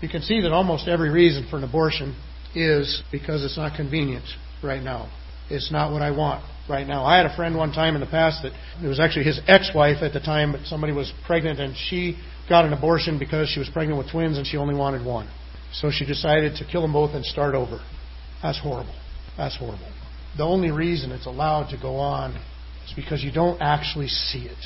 you 0.00 0.08
can 0.08 0.22
see 0.22 0.40
that 0.42 0.52
almost 0.52 0.88
every 0.88 1.10
reason 1.10 1.46
for 1.50 1.56
an 1.58 1.64
abortion 1.64 2.16
is 2.54 3.02
because 3.12 3.44
it's 3.44 3.56
not 3.56 3.76
convenient 3.76 4.24
right 4.62 4.82
now. 4.82 5.10
It's 5.50 5.70
not 5.70 5.92
what 5.92 6.02
I 6.02 6.10
want 6.10 6.44
right 6.68 6.86
now. 6.86 7.04
I 7.04 7.16
had 7.16 7.26
a 7.26 7.34
friend 7.36 7.56
one 7.56 7.72
time 7.72 7.94
in 7.94 8.00
the 8.00 8.06
past 8.06 8.42
that 8.42 8.52
it 8.82 8.86
was 8.86 9.00
actually 9.00 9.24
his 9.24 9.40
ex-wife 9.46 10.02
at 10.02 10.12
the 10.12 10.20
time, 10.20 10.52
but 10.52 10.62
somebody 10.64 10.92
was 10.92 11.12
pregnant 11.26 11.60
and 11.60 11.74
she 11.76 12.18
got 12.48 12.64
an 12.64 12.72
abortion 12.72 13.18
because 13.18 13.48
she 13.48 13.58
was 13.58 13.68
pregnant 13.70 13.98
with 13.98 14.10
twins 14.10 14.38
and 14.38 14.46
she 14.46 14.56
only 14.56 14.74
wanted 14.74 15.04
one. 15.04 15.28
So 15.72 15.90
she 15.90 16.06
decided 16.06 16.56
to 16.56 16.64
kill 16.64 16.82
them 16.82 16.92
both 16.92 17.14
and 17.14 17.24
start 17.24 17.54
over. 17.54 17.80
That's 18.42 18.60
horrible. 18.60 18.94
That's 19.36 19.56
horrible 19.56 19.88
the 20.38 20.44
only 20.44 20.70
reason 20.70 21.10
it's 21.10 21.26
allowed 21.26 21.68
to 21.70 21.76
go 21.76 21.96
on 21.96 22.40
is 22.88 22.94
because 22.96 23.22
you 23.22 23.32
don't 23.32 23.60
actually 23.60 24.08
see 24.08 24.46
it. 24.46 24.58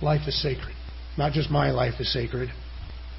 Life 0.00 0.26
is 0.26 0.40
sacred. 0.40 0.74
Not 1.16 1.32
just 1.32 1.50
my 1.50 1.70
life 1.70 1.94
is 2.00 2.12
sacred, 2.12 2.50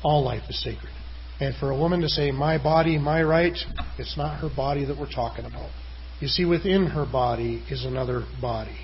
all 0.04 0.24
life 0.24 0.44
is 0.50 0.62
sacred. 0.62 0.92
And 1.40 1.56
for 1.56 1.72
a 1.72 1.78
woman 1.78 2.02
to 2.02 2.10
say, 2.10 2.32
my 2.32 2.62
body, 2.62 2.98
my 2.98 3.24
right, 3.24 3.58
it's 3.98 4.18
not 4.18 4.40
her 4.40 4.50
body 4.54 4.86
that 4.86 4.98
we're 4.98 5.12
talking 5.12 5.46
about. 5.46 5.70
You 6.20 6.28
see, 6.28 6.46
within 6.46 6.88
her 6.88 7.06
body 7.06 7.64
is 7.70 7.86
another 7.86 8.26
body. 8.42 8.78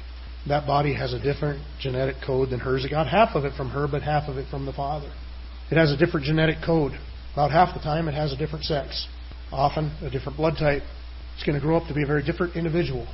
That 0.47 0.65
body 0.65 0.93
has 0.93 1.13
a 1.13 1.21
different 1.21 1.63
genetic 1.79 2.15
code 2.25 2.49
than 2.49 2.59
hers. 2.59 2.85
It 2.85 2.89
got 2.89 3.07
half 3.07 3.35
of 3.35 3.45
it 3.45 3.53
from 3.55 3.69
her, 3.69 3.88
but 3.89 4.01
half 4.01 4.27
of 4.29 4.38
it 4.38 4.49
from 4.49 4.65
the 4.65 4.73
father. 4.73 5.12
It 5.71 5.75
has 5.77 5.91
a 5.91 5.97
different 5.97 6.25
genetic 6.25 6.57
code. 6.65 6.93
About 7.33 7.51
half 7.51 7.73
the 7.73 7.81
time, 7.81 8.07
it 8.07 8.13
has 8.13 8.33
a 8.33 8.38
different 8.38 8.65
sex. 8.65 9.07
Often, 9.51 9.91
a 10.01 10.09
different 10.09 10.38
blood 10.38 10.55
type. 10.57 10.83
It's 11.35 11.45
going 11.45 11.59
to 11.59 11.65
grow 11.65 11.77
up 11.77 11.88
to 11.88 11.93
be 11.93 12.03
a 12.03 12.07
very 12.07 12.23
different 12.23 12.55
individual 12.55 13.07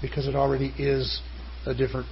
because 0.00 0.28
it 0.28 0.34
already 0.34 0.72
is 0.78 1.20
a 1.66 1.74
different 1.74 2.06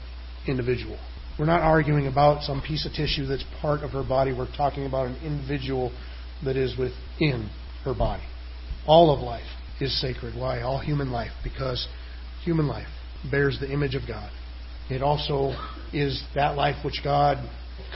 individual. 0.47 0.99
We're 1.39 1.47
not 1.47 1.63
arguing 1.63 2.07
about 2.07 2.43
some 2.43 2.61
piece 2.61 2.85
of 2.85 2.93
tissue 2.93 3.27
that's 3.27 3.45
part 3.61 3.81
of 3.81 3.91
her 3.91 4.03
body. 4.03 4.33
We're 4.33 4.55
talking 4.55 4.87
about 4.87 5.07
an 5.07 5.17
individual 5.25 5.93
that 6.45 6.57
is 6.57 6.77
within 6.77 7.49
her 7.85 7.95
body. 7.95 8.23
All 8.87 9.15
of 9.15 9.21
life 9.21 9.47
is 9.81 9.99
sacred. 10.01 10.35
Why? 10.35 10.61
All 10.61 10.79
human 10.79 11.11
life. 11.11 11.33
Because 11.43 11.89
human 12.45 12.67
life 12.67 12.89
bears 13.31 13.59
the 13.61 13.73
image 13.73 13.95
of 13.95 14.03
God. 14.07 14.31
It 14.91 15.03
also 15.03 15.55
is 15.93 16.23
that 16.35 16.57
life 16.57 16.85
which 16.85 17.01
God 17.03 17.39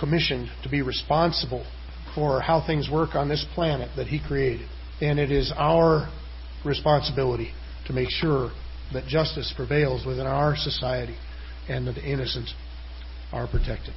commissioned 0.01 0.49
to 0.63 0.71
be 0.71 0.83
responsible 0.83 1.67
for 2.15 2.41
how 2.41 2.65
things 2.67 2.89
work 2.91 3.15
on 3.15 3.29
this 3.29 3.45
planet 3.55 3.91
that 3.97 4.07
He 4.07 4.21
created. 4.27 4.69
And 5.01 5.19
it 5.19 5.31
is 5.31 5.53
our 5.57 6.09
responsibility 6.65 7.53
to 7.87 7.93
make 7.93 8.09
sure 8.09 8.51
that 8.93 9.07
justice 9.07 9.53
prevails 9.55 10.07
within 10.07 10.27
our 10.27 10.57
society 10.57 11.17
and 11.69 11.87
the 11.87 12.03
innocent 12.03 12.49
are 13.33 13.47
protected. 13.47 13.95